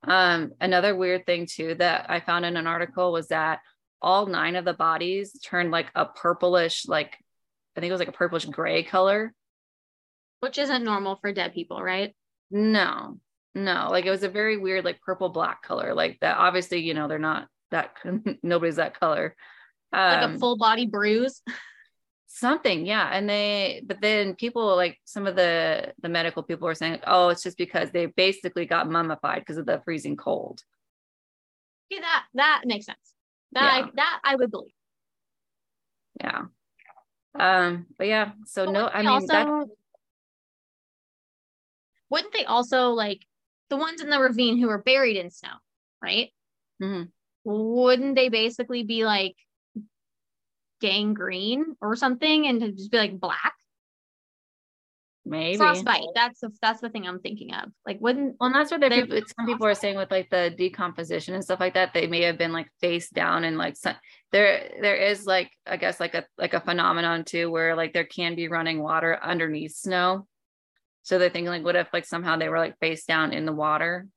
[0.08, 3.60] um, another weird thing too that I found in an article was that
[4.02, 7.18] all nine of the bodies turned like a purplish, like
[7.76, 9.34] I think it was like a purplish gray color.
[10.42, 12.14] Which isn't normal for dead people, right?
[12.52, 13.20] No,
[13.56, 13.88] no.
[13.90, 15.94] Like it was a very weird, like purple black color.
[15.94, 17.96] Like that obviously, you know, they're not that
[18.44, 19.36] nobody's that color.
[19.92, 21.42] Um, like a full body bruise.
[22.28, 23.10] Something, yeah.
[23.12, 27.30] And they, but then people like some of the the medical people were saying, oh,
[27.30, 30.62] it's just because they basically got mummified because of the freezing cold.
[31.92, 33.14] Yeah, that that makes sense.
[33.52, 33.86] That yeah.
[33.86, 34.74] I, that I would believe.
[36.20, 36.42] Yeah.
[37.36, 39.68] Um, but yeah, so but no, I mean also, that
[42.10, 43.26] wouldn't they also like
[43.74, 45.56] the ones in the ravine who were buried in snow,
[46.00, 46.30] right?
[46.82, 47.06] Mm-hmm.
[47.44, 49.36] Wouldn't they basically be like
[50.80, 53.56] gangrene or something and just be like black?
[55.26, 56.04] Maybe frostbite.
[56.14, 57.72] That's the that's the thing I'm thinking of.
[57.88, 61.34] Like, wouldn't well, and that's what they some people are saying with like the decomposition
[61.34, 61.96] and stuff like that.
[61.96, 63.96] They may have been like face down and like some,
[64.32, 68.04] there there is like I guess like a like a phenomenon too where like there
[68.04, 70.28] can be running water underneath snow.
[71.04, 73.54] So they're thinking like, what if like somehow they were like face down in the
[73.54, 74.08] water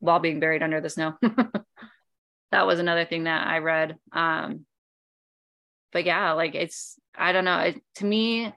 [0.00, 1.14] while being buried under the snow?
[2.50, 3.96] that was another thing that I read.
[4.12, 4.66] Um,
[5.92, 7.58] but yeah, like it's I don't know.
[7.58, 8.52] It, to me,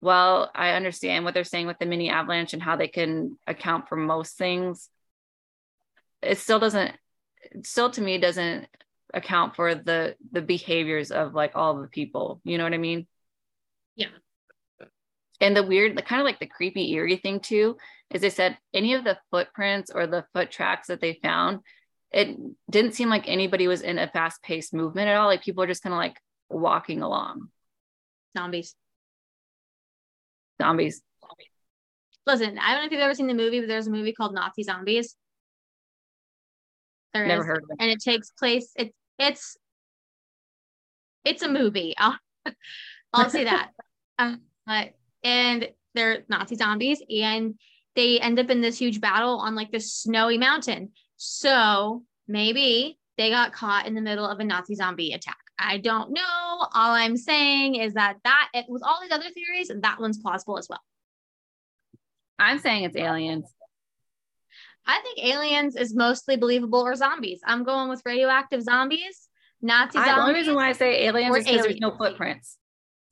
[0.00, 3.88] well, I understand what they're saying with the mini avalanche and how they can account
[3.88, 4.88] for most things.
[6.22, 6.92] It still doesn't.
[7.42, 8.68] It still, to me, doesn't
[9.12, 12.40] account for the the behaviors of like all the people.
[12.44, 13.06] You know what I mean?
[15.40, 17.76] And the weird, the kind of like the creepy, eerie thing too,
[18.10, 21.60] is they said any of the footprints or the foot tracks that they found,
[22.12, 22.36] it
[22.70, 25.26] didn't seem like anybody was in a fast paced movement at all.
[25.26, 26.16] Like people are just kind of like
[26.48, 27.48] walking along.
[28.36, 28.76] Zombies.
[30.62, 31.02] Zombies.
[32.26, 34.34] Listen, I don't know if you've ever seen the movie, but there's a movie called
[34.34, 35.16] Nazi Zombies.
[37.12, 37.76] There Never is, heard of it.
[37.80, 39.56] And it takes place, it's it's
[41.24, 41.94] it's a movie.
[41.98, 42.18] I'll
[43.12, 43.70] I'll say that.
[44.18, 44.36] uh,
[45.24, 47.54] and they're Nazi zombies and
[47.96, 50.90] they end up in this huge battle on like this snowy mountain.
[51.16, 55.38] So maybe they got caught in the middle of a Nazi zombie attack.
[55.58, 56.20] I don't know.
[56.22, 60.58] All I'm saying is that that it, with all these other theories, that one's plausible
[60.58, 60.82] as well.
[62.38, 63.46] I'm saying it's aliens.
[64.86, 67.40] I think aliens is mostly believable or zombies.
[67.46, 69.28] I'm going with radioactive zombies,
[69.62, 70.14] Nazi zombies.
[70.14, 72.58] the only reason why I say aliens is because there's no footprints.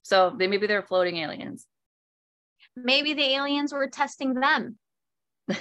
[0.03, 1.67] So they maybe they're floating aliens.
[2.77, 4.79] Maybe the aliens were testing them.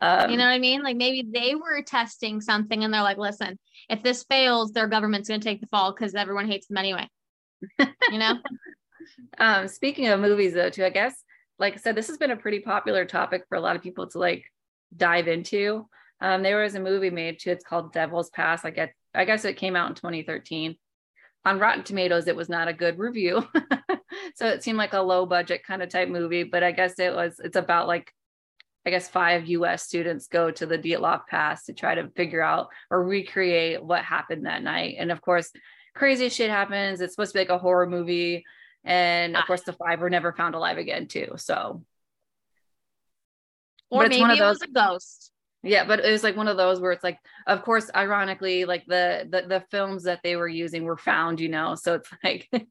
[0.00, 0.82] Um, you know what I mean?
[0.82, 5.28] Like maybe they were testing something and they're like, listen, if this fails, their government's
[5.28, 7.06] going to take the fall because everyone hates them anyway.
[7.78, 8.38] you know?
[9.38, 11.22] um, speaking of movies, though, too, I guess,
[11.58, 14.06] like I said, this has been a pretty popular topic for a lot of people
[14.08, 14.44] to like
[14.96, 15.86] dive into.
[16.22, 17.50] Um, there was a movie made too.
[17.50, 18.64] It's called Devil's Pass.
[18.64, 20.76] I guess I guess it came out in 2013.
[21.44, 23.46] On Rotten Tomatoes, it was not a good review.
[24.34, 27.14] so it seemed like a low budget kind of type movie, but I guess it
[27.14, 27.40] was.
[27.42, 28.12] It's about like
[28.86, 32.68] I guess five US students go to the Dyatlov Pass to try to figure out
[32.90, 34.96] or recreate what happened that night.
[34.98, 35.50] And of course,
[35.94, 37.00] crazy shit happens.
[37.00, 38.44] It's supposed to be like a horror movie.
[38.84, 39.46] And of ah.
[39.46, 41.32] course, the five were never found alive again, too.
[41.36, 41.82] So,
[43.90, 45.32] or maybe one of those, it was a ghost.
[45.62, 48.86] Yeah, but it was like one of those where it's like, of course, ironically, like
[48.86, 51.74] the the, the films that they were using were found, you know.
[51.74, 52.48] So it's like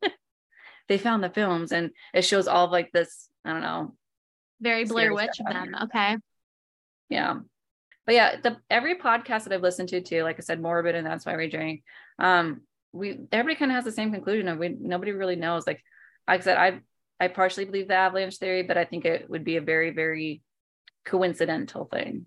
[0.89, 3.95] they found the films, and it shows all of like this, I don't know,
[4.59, 5.75] very Blair Witch of them.
[5.83, 6.17] Okay.
[7.07, 7.39] Yeah.
[8.05, 11.05] But yeah, the every podcast that I've listened to too, like I said, morbid and
[11.05, 11.83] that's why we drink.
[12.17, 12.61] Um,
[12.91, 15.65] we everybody kind of has the same conclusion of we nobody really knows.
[15.65, 15.83] Like,
[16.27, 16.81] like I said, I
[17.19, 20.41] I partially believe the avalanche theory, but I think it would be a very, very
[21.05, 22.25] coincidental thing.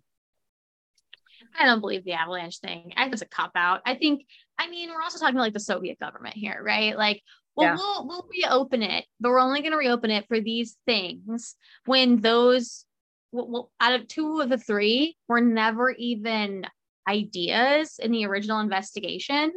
[1.58, 2.92] I don't believe the avalanche thing.
[2.96, 3.80] I think it's a cop out.
[3.84, 4.24] I think,
[4.58, 6.96] I mean, we're also talking about like the Soviet government here, right?
[6.96, 7.22] Like
[7.54, 7.76] well, yeah.
[7.76, 11.54] we'll we'll reopen it, but we're only going to reopen it for these things
[11.84, 12.86] when those
[13.32, 16.66] well, out of two of the three were never even
[17.08, 19.52] ideas in the original investigation.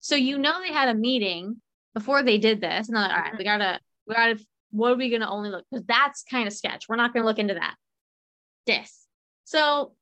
[0.00, 1.60] So you know they had a meeting
[1.94, 4.38] before they did this, and they're like, all right, we gotta we gotta
[4.70, 6.88] what are we gonna only look because that's kind of sketch.
[6.88, 7.74] We're not gonna look into that.
[8.66, 9.06] This.
[9.44, 9.92] So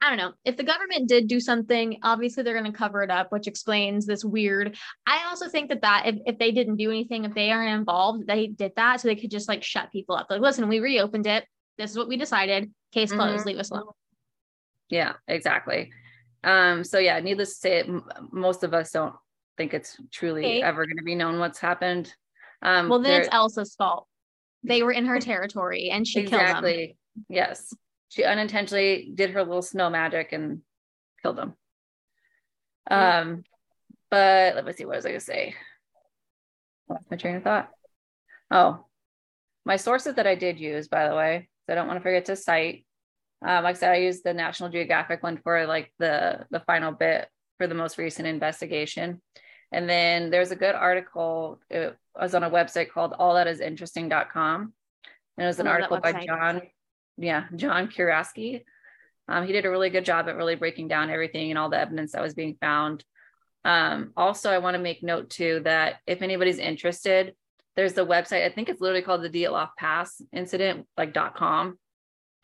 [0.00, 0.32] I don't know.
[0.44, 4.06] If the government did do something, obviously they're going to cover it up, which explains
[4.06, 4.76] this weird.
[5.06, 8.26] I also think that that if, if they didn't do anything, if they aren't involved,
[8.26, 10.28] they did that so they could just like shut people up.
[10.30, 11.44] Like, listen, we reopened it.
[11.78, 12.70] This is what we decided.
[12.92, 13.40] Case closed.
[13.40, 13.48] Mm-hmm.
[13.48, 13.86] Leave us alone.
[14.88, 15.90] Yeah, exactly.
[16.44, 17.90] Um, so yeah, needless to say,
[18.30, 19.14] most of us don't
[19.56, 20.62] think it's truly okay.
[20.62, 22.14] ever going to be known what's happened.
[22.62, 24.06] Um, well, then it's Elsa's fault.
[24.62, 26.72] They were in her territory and she exactly.
[26.72, 27.26] killed them.
[27.28, 27.74] Yes
[28.08, 30.62] she unintentionally did her little snow magic and
[31.22, 31.54] killed them.
[32.90, 33.44] Um,
[34.10, 35.54] but let me see, what was I gonna say?
[36.88, 37.70] Lost my train of thought.
[38.50, 38.86] Oh,
[39.64, 42.24] my sources that I did use, by the way, so I don't want to forget
[42.26, 42.86] to cite.
[43.46, 46.92] Um, like I said, I used the National Geographic one for like the the final
[46.92, 47.28] bit
[47.58, 49.20] for the most recent investigation.
[49.70, 51.60] And then there's a good article.
[51.68, 54.72] It was on a website called allthatisinteresting.com.
[55.36, 56.62] And it was an article by John,
[57.18, 58.64] yeah, John Kurowski.
[59.28, 61.78] Um, he did a really good job at really breaking down everything and all the
[61.78, 63.04] evidence that was being found.
[63.64, 67.34] Um, also, I want to make note too that if anybody's interested,
[67.76, 68.44] there's the website.
[68.44, 71.78] I think it's literally called the Dyatlov Pass Incident, like .com.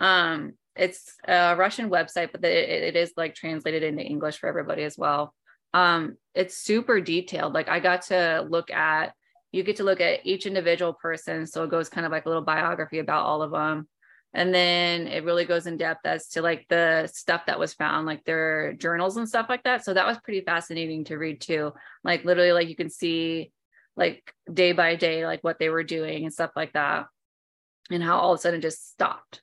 [0.00, 4.82] Um, it's a Russian website, but it, it is like translated into English for everybody
[4.82, 5.34] as well.
[5.72, 7.54] Um, it's super detailed.
[7.54, 9.12] Like I got to look at,
[9.50, 11.46] you get to look at each individual person.
[11.46, 13.88] So it goes kind of like a little biography about all of them.
[14.36, 18.04] And then it really goes in depth as to like the stuff that was found,
[18.04, 19.84] like their journals and stuff like that.
[19.84, 21.72] So that was pretty fascinating to read too.
[22.02, 23.52] Like literally, like you can see
[23.96, 27.06] like day by day, like what they were doing and stuff like that,
[27.90, 29.40] and how all of a sudden it just stopped.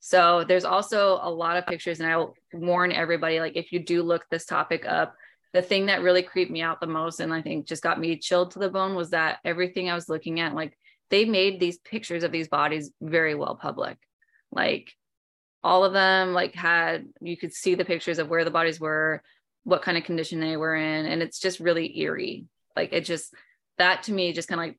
[0.00, 4.02] So there's also a lot of pictures, and I'll warn everybody like if you do
[4.02, 5.14] look this topic up,
[5.52, 8.18] the thing that really creeped me out the most, and I think just got me
[8.18, 10.76] chilled to the bone, was that everything I was looking at, like
[11.10, 13.96] they made these pictures of these bodies very well public.
[14.52, 14.92] Like
[15.62, 19.22] all of them, like had you could see the pictures of where the bodies were,
[19.64, 22.46] what kind of condition they were in, and it's just really eerie.
[22.76, 23.34] Like it just
[23.78, 24.78] that to me just kind of like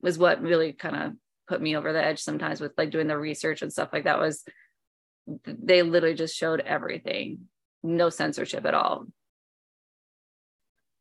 [0.00, 1.12] was what really kind of
[1.48, 4.18] put me over the edge sometimes with like doing the research and stuff like that
[4.18, 4.44] was
[5.46, 7.48] they literally just showed everything.
[7.82, 9.06] No censorship at all.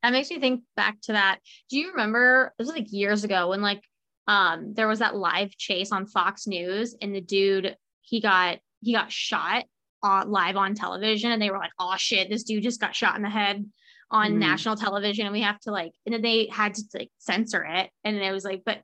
[0.03, 1.39] That makes me think back to that.
[1.69, 3.81] Do you remember it was like years ago when like
[4.27, 8.93] um there was that live chase on fox news and the dude he got he
[8.93, 9.63] got shot
[10.03, 13.15] on live on television and they were like oh shit this dude just got shot
[13.15, 13.65] in the head
[14.09, 17.09] on mm national television and we have to like and then they had to like
[17.17, 18.79] censor it and it was like but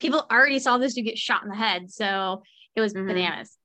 [0.00, 1.90] people already saw this dude get shot in the head.
[1.90, 2.42] So
[2.74, 3.06] it was mm-hmm.
[3.06, 3.56] bananas.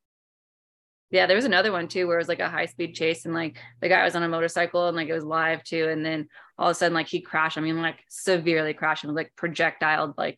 [1.11, 3.34] Yeah, there was another one too where it was like a high speed chase and
[3.34, 5.89] like the guy was on a motorcycle and like it was live too.
[5.89, 6.27] And then
[6.57, 7.57] all of a sudden, like he crashed.
[7.57, 10.38] I mean, like severely crashed and was like projectiled like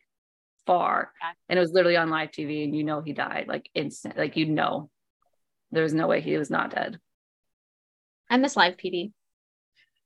[0.65, 1.11] far.
[1.49, 4.17] And it was literally on live TV and you know he died like instant.
[4.17, 4.89] Like you know,
[5.71, 6.99] there was no way he was not dead.
[8.29, 9.11] I miss live PD.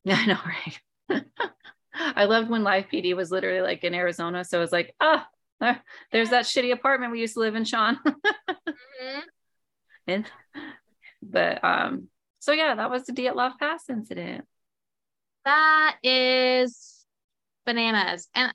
[0.04, 1.24] Yeah, I know, right?
[1.94, 4.44] I loved when live PD was literally like in Arizona.
[4.44, 5.28] So it was like, ah,
[5.62, 5.76] oh,
[6.12, 8.00] there's that shitty apartment we used to live in, Sean.
[8.06, 9.20] mm-hmm.
[10.08, 10.30] And
[11.24, 14.46] but um, so yeah, that was the Dyatlov Pass incident.
[15.46, 17.06] That is
[17.66, 18.30] bananas.
[18.36, 18.54] And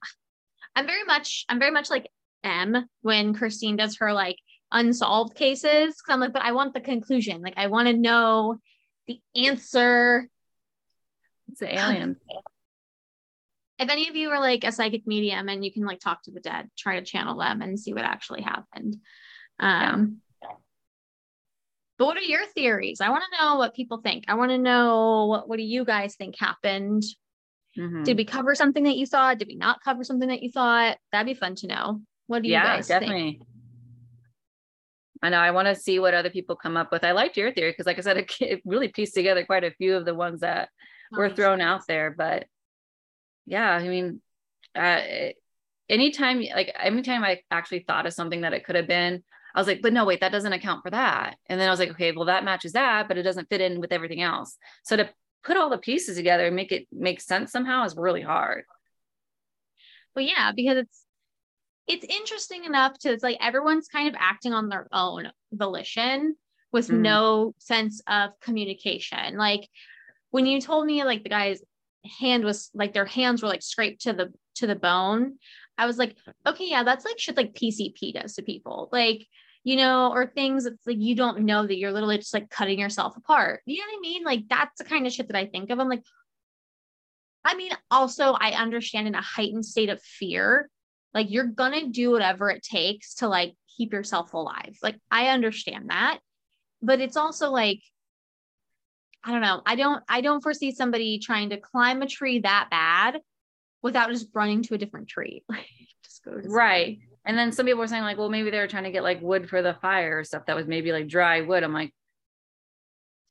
[0.77, 2.09] I'm very much, I'm very much like
[2.45, 4.37] M when Christine does her like
[4.73, 6.01] unsolved cases.
[6.01, 7.43] Cause I'm like, but I want the conclusion.
[7.43, 8.59] Like I want to know
[9.07, 10.29] the answer.
[11.49, 12.17] It's the aliens
[13.81, 16.31] if any of you are like a psychic medium and you can like talk to
[16.31, 18.97] the dead, try to channel them and see what actually happened.
[19.59, 20.49] Um, yeah.
[21.99, 23.01] But what are your theories?
[23.01, 24.25] I want to know what people think.
[24.29, 27.03] I want to know what what do you guys think happened?
[27.79, 28.03] Mm-hmm.
[28.03, 29.39] Did we cover something that you thought?
[29.39, 30.99] Did we not cover something that you thought?
[31.13, 32.01] That'd be fun to know.
[32.27, 32.69] What do you guys think?
[32.69, 33.33] yeah, guys definitely.
[33.33, 33.43] think?
[35.23, 37.05] I know I want to see what other people come up with.
[37.05, 39.71] I liked your theory because, like I said, it, it, really pieced together quite a
[39.73, 40.71] few of the ones that
[41.13, 41.19] nice.
[41.19, 42.15] were thrown out there.
[42.17, 42.47] But
[43.47, 44.23] yeah, I mean,
[44.75, 45.01] uh,
[45.89, 49.23] anytime, like anytime I actually thought of something that it could have been,
[49.55, 51.37] I was like, but no, wait, that doesn't account for that.
[51.49, 53.81] And then I was like, okay, well, that matches that, but it doesn't fit in
[53.81, 54.57] with everything else.
[54.85, 55.11] So to
[55.45, 58.65] put all the pieces together and make it make sense somehow is really hard.
[60.15, 61.05] Well, yeah, because it's
[61.87, 66.37] it's interesting enough to it's like everyone's kind of acting on their own volition
[66.73, 67.03] with mm-hmm.
[67.03, 69.37] no sense of communication.
[69.37, 69.69] Like
[70.31, 71.61] when you told me like the guys
[72.19, 75.35] hand was like their hands were like scraped to the to the bone
[75.77, 79.27] i was like okay yeah that's like shit like pcp does to people like
[79.65, 82.79] you know or things it's like you don't know that you're literally just like cutting
[82.79, 85.47] yourself apart you know what i mean like that's the kind of shit that i
[85.47, 86.03] think of i'm like
[87.45, 90.69] i mean also i understand in a heightened state of fear
[91.13, 95.91] like you're gonna do whatever it takes to like keep yourself alive like i understand
[95.91, 96.19] that
[96.83, 97.81] but it's also like
[99.23, 99.61] I don't know.
[99.67, 103.21] I don't I don't foresee somebody trying to climb a tree that bad
[103.83, 105.45] without just running to a different tree.
[106.05, 106.99] just go right.
[107.25, 109.21] And then some people were saying like, well, maybe they were trying to get like
[109.21, 111.63] wood for the fire or stuff that was maybe like dry wood.
[111.63, 111.93] I'm like,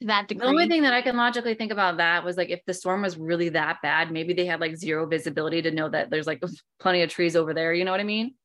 [0.02, 0.45] that degree.
[0.45, 3.02] The only thing that I can logically think about that was like if the storm
[3.02, 6.41] was really that bad, maybe they had like zero visibility to know that there's like
[6.80, 7.74] plenty of trees over there.
[7.74, 8.36] You know what I mean?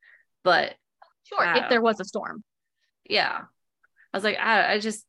[0.43, 0.75] But
[1.25, 2.43] sure, if there was a storm.
[3.09, 3.43] Yeah.
[4.13, 5.05] I was like, I, I just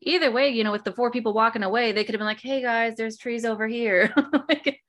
[0.00, 2.40] either way, you know, with the four people walking away, they could have been like,
[2.40, 4.12] hey guys, there's trees over here.
[4.48, 4.80] like,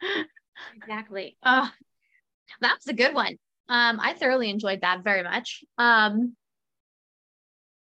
[0.76, 1.38] exactly.
[1.44, 1.70] Oh,
[2.62, 3.38] that was a good one.
[3.67, 5.63] Um, I thoroughly enjoyed that very much.
[5.77, 6.35] Um,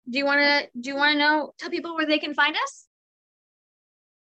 [0.09, 2.57] do you want to do you want to know tell people where they can find
[2.57, 2.87] us?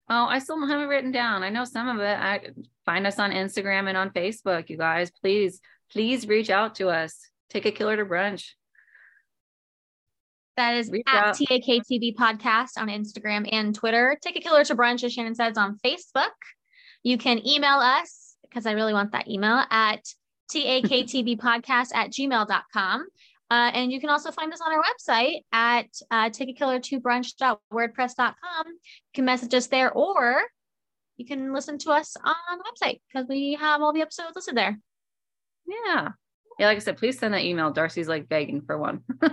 [0.10, 1.44] Oh, I still have it written down.
[1.44, 2.18] I know some of it.
[2.18, 2.50] I
[2.86, 4.70] find us on Instagram and on Facebook.
[4.70, 5.62] You guys, please,
[5.92, 7.18] please reach out to us.
[7.50, 8.50] Take a killer to brunch.
[10.58, 11.36] That is Reach at out.
[11.36, 14.18] TAKTB podcast on Instagram and Twitter.
[14.22, 16.30] Take a killer to brunch, as Shannon says, on Facebook.
[17.04, 20.02] You can email us because I really want that email at
[20.54, 23.06] taktbpodcast at gmail.com.
[23.52, 28.68] Uh, and you can also find us on our website at uh, takeakillertobrunch.wordpress.com.
[28.68, 28.74] You
[29.14, 30.42] can message us there or
[31.18, 34.58] you can listen to us on the website because we have all the episodes listed
[34.58, 34.80] there.
[35.68, 36.10] Yeah.
[36.60, 37.74] Yeah, like I said, please send that email.
[37.74, 39.02] Darci's like begging for one.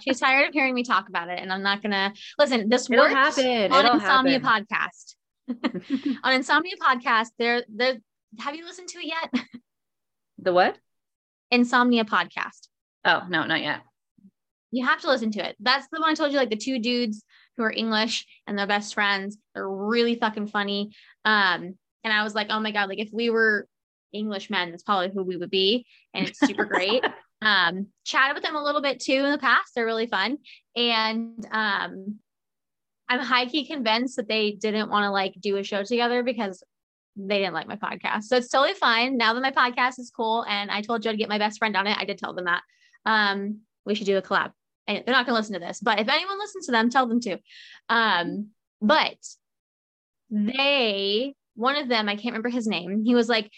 [0.00, 2.68] She's tired of hearing me talk about it, and I'm not gonna listen.
[2.68, 3.72] This works happen.
[3.72, 4.66] on It'll Insomnia happen.
[4.68, 5.14] Podcast.
[6.24, 7.98] on Insomnia Podcast, there, there.
[8.40, 9.30] Have you listened to it yet?
[10.38, 10.76] The what?
[11.50, 12.68] Insomnia Podcast.
[13.04, 13.80] Oh no, not yet.
[14.72, 15.56] You have to listen to it.
[15.60, 17.22] That's the one I told you, like the two dudes
[17.56, 19.38] who are English and they're best friends.
[19.54, 20.90] They're really fucking funny.
[21.24, 23.66] Um, and I was like, oh my god, like if we were
[24.12, 25.86] English men, that's probably who we would be.
[26.14, 27.04] And it's super great.
[27.42, 29.72] um, chatted with them a little bit too in the past.
[29.74, 30.38] They're really fun.
[30.74, 32.18] And um,
[33.08, 36.62] I'm high key convinced that they didn't want to like do a show together because
[37.16, 38.24] they didn't like my podcast.
[38.24, 39.16] So it's totally fine.
[39.16, 41.76] Now that my podcast is cool and I told Joe to get my best friend
[41.76, 42.62] on it, I did tell them that.
[43.04, 44.52] Um, we should do a collab.
[44.86, 47.06] And they're not going to listen to this, but if anyone listens to them, tell
[47.06, 47.38] them to.
[47.88, 48.48] Um,
[48.80, 49.16] but
[50.30, 53.50] they, one of them, I can't remember his name, he was like,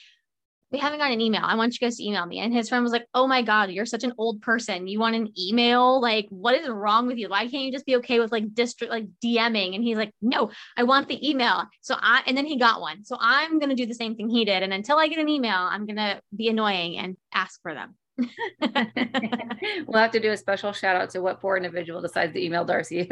[0.71, 1.41] we haven't got an email.
[1.43, 2.41] I want you guys to email me.
[2.41, 4.87] And his friend was like, Oh my God, you're such an old person.
[4.87, 6.01] You want an email?
[6.01, 7.29] Like, what is wrong with you?
[7.29, 9.75] Why can't you just be okay with like district, like DMing?
[9.75, 11.65] And he's like, No, I want the email.
[11.81, 13.05] So I, and then he got one.
[13.05, 14.63] So I'm going to do the same thing he did.
[14.63, 17.95] And until I get an email, I'm going to be annoying and ask for them.
[19.87, 22.67] we'll have to do a special shout out to what poor individual decides to email
[22.67, 23.07] Darci.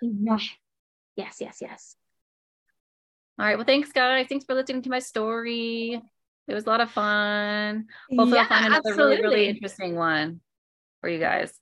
[1.16, 1.96] yes, yes, yes.
[3.38, 3.56] All right.
[3.56, 4.26] Well, thanks, guys.
[4.28, 6.00] Thanks for listening to my story.
[6.48, 7.86] It was a lot of fun.
[8.10, 9.16] Hopefully, yeah, I'll find another absolutely.
[9.16, 10.40] really, really interesting one
[11.00, 11.52] for you guys.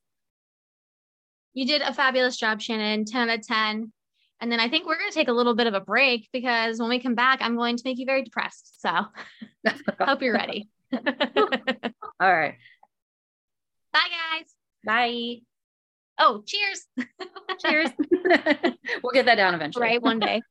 [1.55, 3.05] You did a fabulous job, Shannon.
[3.05, 3.93] 10 out of 10.
[4.41, 6.79] And then I think we're going to take a little bit of a break because
[6.79, 8.81] when we come back, I'm going to make you very depressed.
[8.83, 8.91] So
[10.01, 10.69] hope you're ready.
[10.93, 11.01] All
[12.21, 12.57] right.
[13.93, 14.55] Bye, guys.
[14.85, 15.37] Bye.
[16.19, 16.87] Oh, cheers.
[17.65, 17.91] cheers.
[19.03, 19.83] we'll get that down eventually.
[19.83, 20.43] Right, one day.